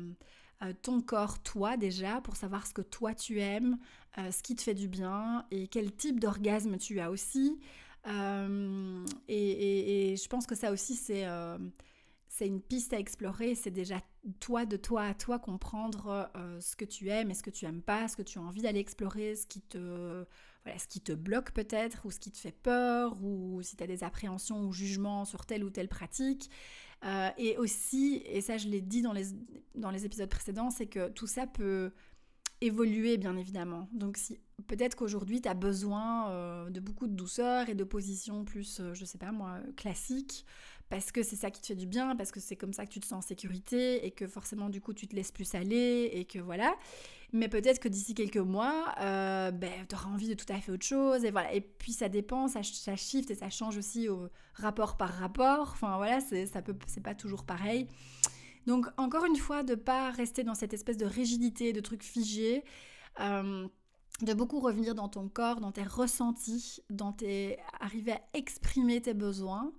ton 0.83 1.01
corps, 1.01 1.43
toi 1.43 1.77
déjà, 1.77 2.21
pour 2.21 2.37
savoir 2.37 2.67
ce 2.67 2.75
que 2.75 2.83
toi 2.83 3.15
tu 3.15 3.41
aimes, 3.41 3.79
ce 4.17 4.43
qui 4.43 4.57
te 4.57 4.63
fait 4.63 4.75
du 4.75 4.89
bien 4.89 5.45
et 5.53 5.69
quel 5.69 5.95
type 5.95 6.19
d'orgasme 6.19 6.77
tu 6.79 6.99
as 6.99 7.13
aussi. 7.13 7.61
et, 8.09 8.11
je 9.29 10.29
pense 10.29 10.49
que 10.49 10.57
ça 10.57 10.73
aussi, 10.73 10.97
c'est 10.97 11.25
c'est 12.39 12.47
une 12.47 12.61
piste 12.61 12.93
à 12.93 13.01
explorer, 13.01 13.57
c'est 13.57 13.73
déjà 13.73 14.01
toi 14.39 14.65
de 14.65 14.77
toi 14.77 15.03
à 15.03 15.15
toi 15.15 15.41
comprendre 15.41 16.31
euh, 16.37 16.61
ce 16.61 16.77
que 16.77 16.85
tu 16.85 17.09
aimes 17.09 17.33
et 17.33 17.35
ce 17.35 17.43
que 17.43 17.51
tu 17.51 17.65
aimes 17.65 17.83
pas, 17.83 18.07
ce 18.07 18.17
que 18.17 18.23
tu 18.23 18.39
as 18.39 18.43
envie 18.43 18.63
d'aller 18.63 18.79
explorer, 18.79 19.35
ce 19.35 19.45
qui 19.47 19.61
te 19.61 20.25
voilà, 20.65 20.79
ce 20.79 20.87
qui 20.87 21.01
te 21.01 21.13
bloque 21.13 21.51
peut-être, 21.51 22.07
ou 22.07 22.13
ce 22.13 22.21
qui 22.21 22.31
te 22.31 22.39
fait 22.39 22.53
peur, 22.53 23.17
ou 23.25 23.61
si 23.63 23.77
tu 23.77 23.83
as 23.83 23.89
des 23.89 24.05
appréhensions 24.05 24.65
ou 24.67 24.73
jugements 24.73 25.25
sur 25.25 25.47
telle 25.47 25.65
ou 25.65 25.71
telle 25.71 25.89
pratique. 25.89 26.49
Euh, 27.05 27.31
et 27.39 27.57
aussi, 27.57 28.23
et 28.27 28.41
ça 28.41 28.57
je 28.57 28.69
l'ai 28.69 28.81
dit 28.81 29.03
dans 29.03 29.13
les, 29.13 29.27
dans 29.75 29.91
les 29.91 30.05
épisodes 30.05 30.29
précédents, 30.29 30.71
c'est 30.71 30.87
que 30.87 31.09
tout 31.09 31.27
ça 31.27 31.47
peut 31.47 31.93
évoluer 32.61 33.17
bien 33.17 33.37
évidemment. 33.37 33.89
Donc 33.93 34.17
si 34.17 34.41
peut-être 34.67 34.97
qu'aujourd'hui 34.97 35.41
tu 35.41 35.49
as 35.49 35.55
besoin 35.55 36.31
euh, 36.31 36.71
de 36.71 36.81
beaucoup 36.81 37.07
de 37.07 37.15
douceur 37.15 37.69
et 37.69 37.75
de 37.75 37.85
positions 37.85 38.45
plus, 38.45 38.81
euh, 38.81 38.95
je 38.95 39.05
sais 39.05 39.19
pas 39.19 39.33
moi, 39.33 39.59
classiques, 39.77 40.45
parce 40.89 41.13
que 41.13 41.23
c'est 41.23 41.37
ça 41.37 41.51
qui 41.51 41.61
te 41.61 41.67
fait 41.67 41.75
du 41.75 41.87
bien, 41.87 42.17
parce 42.17 42.31
que 42.31 42.41
c'est 42.41 42.57
comme 42.57 42.73
ça 42.73 42.87
que 42.87 42.91
tu 42.91 43.01
te 43.01 43.07
sens 43.07 43.25
en 43.25 43.27
sécurité 43.27 44.07
et 44.07 44.11
que 44.11 44.27
forcément 44.27 44.69
du 44.69 44.81
coup 44.81 44.95
tu 44.95 45.07
te 45.07 45.15
laisses 45.15 45.33
plus 45.33 45.55
aller 45.55 46.11
et 46.13 46.25
que 46.25 46.39
voilà. 46.39 46.75
Mais 47.33 47.49
peut-être 47.49 47.79
que 47.79 47.89
d'ici 47.89 48.15
quelques 48.15 48.39
mois, 48.39 48.95
euh, 49.01 49.51
ben, 49.51 49.87
tu 49.87 49.95
auras 49.95 50.09
envie 50.09 50.29
de 50.29 50.35
tout 50.35 50.51
à 50.51 50.59
fait 50.61 50.73
autre 50.73 50.87
chose. 50.87 51.25
Et 51.27 51.31
voilà. 51.31 51.53
Et 51.53 51.61
puis 51.61 51.93
ça 51.93 52.09
dépend, 52.09 52.49
ça, 52.49 52.63
ça 52.63 52.97
shift 52.97 53.31
et 53.31 53.35
ça 53.35 53.51
change 53.51 53.77
aussi 53.77 54.09
au 54.09 54.29
rapport 54.55 54.97
par 54.97 55.11
rapport. 55.11 55.73
Enfin 55.73 55.99
voilà, 55.99 56.21
c'est, 56.21 56.47
ça 56.47 56.63
pas 56.63 57.15
toujours 57.15 57.45
pareil. 57.45 57.87
Donc 58.67 58.87
encore 58.97 59.25
une 59.27 59.37
fois, 59.37 59.63
de 59.63 59.75
pas 59.75 60.11
rester 60.11 60.43
dans 60.43 60.55
cette 60.55 60.73
espèce 60.73 60.97
de 60.97 61.07
rigidité, 61.07 61.73
de 61.73 61.81
trucs 61.81 62.03
figés. 62.03 62.65
Euh, 63.21 63.69
de 64.23 64.35
beaucoup 64.35 64.59
revenir 64.59 64.97
dans 64.97 65.09
ton 65.09 65.29
corps, 65.29 65.61
dans 65.61 65.71
tes 65.71 65.85
ressentis, 65.85 66.81
dans 66.91 67.13
tes 67.13 67.57
arriver 67.79 68.13
à 68.13 68.21
exprimer 68.35 69.01
tes 69.01 69.15
besoins 69.15 69.73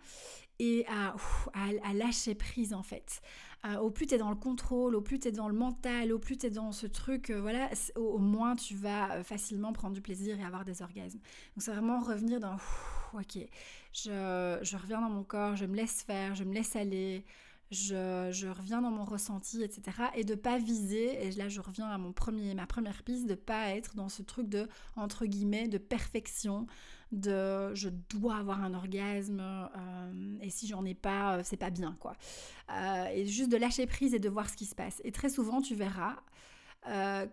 et 0.59 0.85
à, 0.87 1.15
à, 1.53 1.93
lâcher 1.93 2.35
prise 2.35 2.73
en 2.73 2.83
fait. 2.83 3.21
Euh, 3.65 3.77
au 3.77 3.89
plus 3.91 4.07
tu 4.07 4.15
es 4.15 4.17
dans 4.17 4.29
le 4.29 4.35
contrôle, 4.35 4.95
au 4.95 5.01
plus 5.01 5.19
tu 5.19 5.27
es 5.29 5.31
dans 5.31 5.49
le 5.49 5.53
mental, 5.55 6.13
au 6.13 6.19
plus 6.19 6.37
tu 6.37 6.45
es 6.45 6.49
dans 6.49 6.71
ce 6.71 6.87
truc, 6.87 7.29
euh, 7.29 7.41
voilà, 7.41 7.69
au, 7.95 8.17
moins 8.17 8.55
tu 8.55 8.75
vas 8.75 9.11
euh, 9.11 9.23
facilement 9.23 9.73
prendre 9.73 9.93
du 9.93 10.01
plaisir 10.01 10.39
et 10.39 10.43
avoir 10.43 10.63
des 10.63 10.81
orgasmes. 10.81 11.19
Donc 11.19 11.63
c'est 11.63 11.71
vraiment 11.71 11.99
revenir 11.99 12.39
dans, 12.39 12.55
ok, 13.13 13.37
je, 13.93 14.59
je, 14.61 14.77
reviens 14.77 15.01
dans 15.01 15.09
mon 15.09 15.23
corps, 15.23 15.55
je 15.55 15.65
me 15.65 15.75
laisse 15.75 16.03
faire, 16.03 16.35
je 16.35 16.45
me 16.45 16.53
laisse 16.53 16.75
aller, 16.77 17.25
je, 17.69 18.29
je, 18.31 18.47
reviens 18.47 18.81
dans 18.81 18.91
mon 18.91 19.03
ressenti, 19.03 19.61
etc. 19.61 19.81
Et 20.15 20.23
de 20.23 20.35
pas 20.35 20.57
viser, 20.57 21.25
et 21.25 21.31
là 21.31 21.49
je 21.49 21.59
reviens 21.59 21.87
à 21.87 21.97
mon 21.97 22.13
premier, 22.13 22.53
ma 22.53 22.65
première 22.65 23.03
piste, 23.03 23.27
de 23.27 23.35
pas 23.35 23.75
être 23.75 23.95
dans 23.95 24.09
ce 24.09 24.21
truc 24.21 24.47
de, 24.47 24.69
entre 24.95 25.25
guillemets, 25.25 25.67
de 25.67 25.77
perfection, 25.77 26.65
de 27.11 27.73
je 27.73 27.89
dois 27.89 28.37
avoir 28.37 28.63
un 28.63 28.73
orgasme 28.73 29.39
euh, 29.41 30.37
et 30.41 30.49
si 30.49 30.67
j'en 30.67 30.85
ai 30.85 30.93
pas, 30.93 31.37
euh, 31.37 31.41
c'est 31.43 31.57
pas 31.57 31.69
bien 31.69 31.95
quoi. 31.99 32.15
Euh, 32.71 33.05
et 33.07 33.25
juste 33.25 33.51
de 33.51 33.57
lâcher 33.57 33.87
prise 33.87 34.13
et 34.13 34.19
de 34.19 34.29
voir 34.29 34.49
ce 34.49 34.55
qui 34.55 34.65
se 34.65 34.75
passe. 34.75 35.01
Et 35.03 35.11
très 35.11 35.29
souvent, 35.29 35.61
tu 35.61 35.75
verras. 35.75 36.15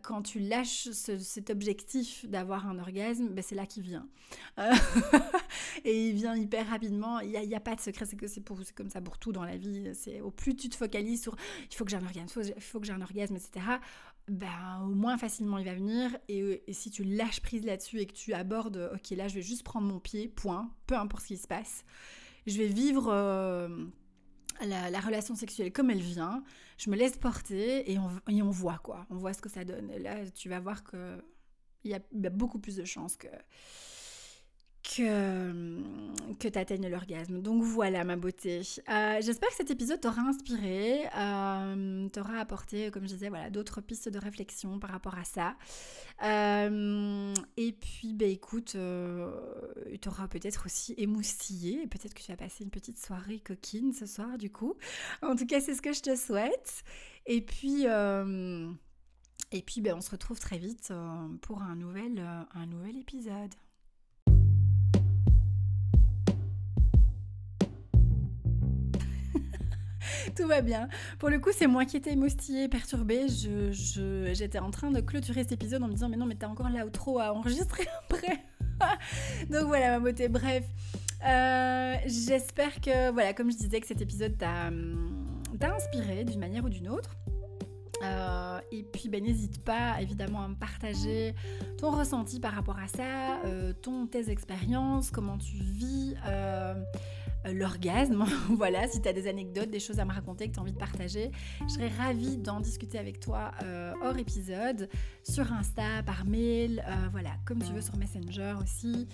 quand 0.03 0.23
tu 0.23 0.41
lâches 0.41 0.91
cet 0.91 1.51
objectif 1.51 2.27
d'avoir 2.27 2.67
un 2.67 2.79
orgasme, 2.79 3.29
ben 3.29 3.43
c'est 3.43 3.55
là 3.55 3.67
qu'il 3.67 3.83
vient. 3.83 4.09
et 5.85 6.09
il 6.09 6.15
vient 6.15 6.35
hyper 6.35 6.69
rapidement. 6.69 7.21
Il 7.21 7.31
n'y 7.31 7.55
a, 7.55 7.57
a, 7.57 7.61
pas 7.61 7.77
de 7.77 7.81
secret, 7.81 8.07
c'est 8.07 8.17
que 8.17 8.27
c'est 8.27 8.43
comme 8.75 8.91
ça 8.91 9.01
pour 9.01 9.19
tout 9.19 9.33
dans 9.33 9.45
la 9.45 9.57
vie. 9.57 9.91
C'est 9.95 10.21
au 10.21 10.31
plus 10.31 10.57
tu 10.57 10.69
te 10.69 10.77
focalises 10.77 11.23
sur 11.23 11.37
il 11.71 11.77
faut 11.77 11.85
que 11.85 11.91
j'ai 11.91 11.97
un 11.97 12.05
orgasme, 12.05 12.43
il 12.57 12.63
faut 12.63 12.81
que 12.81 12.87
j'ai 12.87 12.93
un 12.93 13.03
orgasme, 13.03 13.37
etc 13.37 13.79
ben, 14.29 14.83
au 14.83 14.95
moins 14.95 15.19
facilement 15.19 15.59
il 15.59 15.65
va 15.65 15.75
venir. 15.75 16.17
Et, 16.29 16.63
si 16.73 16.91
tu 16.91 17.05
lâches 17.05 17.41
prise 17.41 17.65
là-dessus 17.65 18.01
et 18.01 18.07
que 18.07 18.13
tu 18.15 18.35
abordes, 18.35 18.91
ok, 18.95 19.11
là 19.11 19.29
je 19.29 19.35
vais 19.35 19.43
juste 19.43 19.63
prendre 19.63 19.87
mon 19.87 20.01
pied, 20.01 20.29
point, 20.29 20.71
peu 20.87 20.97
importe 20.97 21.23
ce 21.23 21.29
qui 21.29 21.37
se 21.37 21.47
passe, 21.47 21.85
je 22.47 22.59
vais 22.59 22.67
vivre 22.67 23.09
euh, 23.09 23.69
la, 24.63 25.01
relation 25.01 25.35
sexuelle 25.35 25.73
comme 25.73 25.91
elle 25.91 26.01
vient, 26.01 26.43
je 26.79 26.91
me 26.91 26.97
laisse 26.97 27.17
porter 27.17 27.91
et 27.91 27.99
on, 27.99 28.11
et 28.29 28.43
on 28.43 28.51
voit 28.51 28.79
quoi, 28.79 29.07
on 29.11 29.17
voit 29.17 29.33
ce 29.33 29.43
que 29.43 29.49
ça 29.49 29.65
donne. 29.65 29.91
Et 29.91 29.99
là, 29.99 30.29
tu 30.31 30.49
vas 30.49 30.61
voir 30.61 30.83
qu'il 30.85 31.21
y, 31.85 31.95
a 31.95 32.31
beaucoup 32.31 32.59
plus 32.59 32.77
de 32.77 32.85
chances 32.85 33.17
que 33.17 33.29
que, 34.95 35.83
que 36.39 36.49
tu 36.49 36.59
atteignes 36.59 36.89
l'orgasme. 36.89 37.41
Donc 37.43 37.63
voilà 37.63 38.05
ma 38.05 38.17
beauté. 38.17 38.63
Euh, 38.89 39.21
j'espère 39.21 39.49
que 39.51 39.57
cet 39.57 39.71
épisode 39.71 40.01
t'aura 40.01 40.23
inspiré, 40.23 41.07
euh, 41.17 42.09
t'aura 42.09 42.39
apporté, 42.39 42.91
comme 42.91 43.03
je 43.05 43.15
disais, 43.15 43.29
voilà, 43.29 43.51
d'autres 43.51 43.81
pistes 43.81 44.09
de 44.09 44.19
réflexion 44.19 44.79
par 44.79 44.91
rapport 44.91 45.17
à 45.17 45.25
ça. 45.25 45.57
Euh, 46.23 47.35
et 47.57 47.73
puis, 47.73 48.15
bah, 48.15 48.27
écoute, 48.27 48.77
t'aura 50.01 50.29
peut-être 50.29 50.67
aussi 50.67 50.95
émoustillé. 50.97 51.87
Peut-être 51.89 52.15
que 52.15 52.23
tu 52.23 52.31
vas 52.31 52.37
passer 52.37 52.65
une 52.65 52.71
petite 52.71 52.99
soirée 52.99 53.41
coquine 53.41 53.93
ce 53.93 54.07
soir, 54.07 54.39
du 54.39 54.51
coup. 54.51 54.75
En 55.23 55.35
tout 55.35 55.47
cas, 55.47 55.61
c'est 55.61 55.75
ce 55.75 55.83
que 55.83 55.93
je 55.93 56.03
te 56.03 56.17
souhaite. 56.17 56.85
Et 57.27 57.41
puis... 57.41 57.85
et 57.85 59.63
puis, 59.63 59.81
ben, 59.81 59.95
on 59.97 60.01
se 60.01 60.11
retrouve 60.11 60.39
très 60.39 60.59
vite 60.59 60.93
pour 61.43 61.63
un 61.63 61.77
nouvel, 61.77 62.25
un 62.55 62.67
nouvel 62.67 62.97
épisode. 62.97 63.55
Tout 70.37 70.47
va 70.47 70.61
bien. 70.61 70.89
Pour 71.19 71.29
le 71.29 71.39
coup, 71.39 71.51
c'est 71.53 71.67
moi 71.67 71.85
qui 71.85 71.97
étais 71.97 72.13
émoustillée, 72.13 72.69
perturbée. 72.69 73.27
J'étais 74.33 74.59
en 74.59 74.71
train 74.71 74.91
de 74.91 75.01
clôturer 75.01 75.43
cet 75.43 75.53
épisode 75.53 75.83
en 75.83 75.89
me 75.89 75.93
disant 75.93 76.09
Mais 76.09 76.17
non, 76.17 76.27
mais 76.27 76.35
t'as 76.35 76.49
encore 76.49 76.69
l'outro 76.69 77.19
à 77.19 77.33
enregistrer 77.33 77.87
après. 78.05 78.43
Donc 79.51 79.67
voilà, 79.67 79.99
ma 79.99 80.01
beauté. 80.01 80.29
Bref. 80.29 80.65
Euh, 81.27 81.95
j'espère 82.07 82.81
que, 82.81 83.11
voilà, 83.11 83.33
comme 83.33 83.51
je 83.51 83.57
disais, 83.57 83.81
que 83.81 83.87
cet 83.87 84.01
épisode 84.01 84.37
t'a, 84.37 84.71
t'a 85.59 85.75
inspiré 85.75 86.25
d'une 86.25 86.41
manière 86.41 86.65
ou 86.65 86.69
d'une 86.69 86.89
autre. 86.89 87.17
Euh, 88.03 88.61
et 88.73 88.83
puis 88.83 89.09
ben, 89.09 89.25
n'hésite 89.25 89.65
pas 89.65 90.03
évidemment 90.03 90.43
à 90.43 90.49
me 90.49 90.55
partager 90.55 91.35
ton 91.79 91.91
ressenti 91.91 92.41
par 92.41 92.53
rapport 92.53 92.79
à 92.79 92.89
ça, 92.89 93.41
euh, 93.47 93.73
ton, 93.73 94.07
tes 94.07 94.31
expériences, 94.31 95.11
comment 95.11 95.39
tu 95.39 95.57
vis. 95.57 96.15
L'orgasme. 97.53 98.25
voilà, 98.51 98.89
si 98.89 99.01
tu 99.01 99.09
as 99.09 99.13
des 99.13 99.29
anecdotes, 99.29 99.71
des 99.71 99.81
choses 99.81 99.99
à 99.99 100.05
me 100.05 100.13
raconter 100.13 100.49
que 100.49 100.55
tu 100.55 100.59
as 100.59 100.63
envie 100.63 100.73
de 100.73 100.79
partager, 100.79 101.31
je 101.67 101.73
serais 101.73 101.89
ravie 101.89 102.37
d'en 102.37 102.61
discuter 102.61 102.99
avec 102.99 103.21
toi 103.21 103.53
euh, 103.63 103.93
hors 104.03 104.19
épisode, 104.19 104.89
sur 105.23 105.53
Insta, 105.53 106.03
par 106.05 106.25
mail, 106.25 106.85
euh, 106.87 107.09
voilà, 107.11 107.31
comme 107.45 107.63
tu 107.63 107.73
veux 107.73 107.81
sur 107.81 107.97
Messenger 107.97 108.55
aussi. 108.63 109.07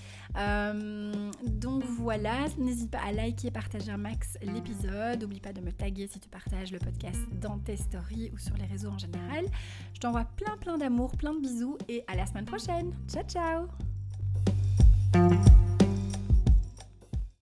donc 1.47 1.85
voilà, 1.85 2.47
n'hésite 2.59 2.91
pas 2.91 3.01
à 3.07 3.13
liker 3.13 3.51
partager 3.51 3.91
un 3.91 3.97
max 3.97 4.39
l'épisode. 4.43 5.23
N'oublie 5.23 5.41
pas 5.41 5.53
de 5.53 5.61
me 5.61 5.73
taguer 5.73 6.07
si 6.07 6.21
tu 6.21 6.29
partages 6.29 6.73
le 6.73 6.79
podcast 6.79 7.21
dans 7.41 7.59
tes 7.59 7.77
stories 7.77 8.31
ou 8.33 8.39
sur 8.39 8.57
les 8.57 8.67
réseaux 8.67 8.91
en 8.91 8.99
général. 8.99 9.47
Je 9.95 10.01
t'envoie 10.01 10.25
plein 10.25 10.57
plein 10.57 10.79
d'amour, 10.79 11.13
plein 11.17 11.35
de 11.35 11.41
bisous 11.41 11.77
et 11.89 12.05
à 12.07 12.17
la 12.17 12.27
semaine 12.27 12.45
prochaine. 12.45 12.93
Ciao 13.09 13.25
ciao 13.25 13.69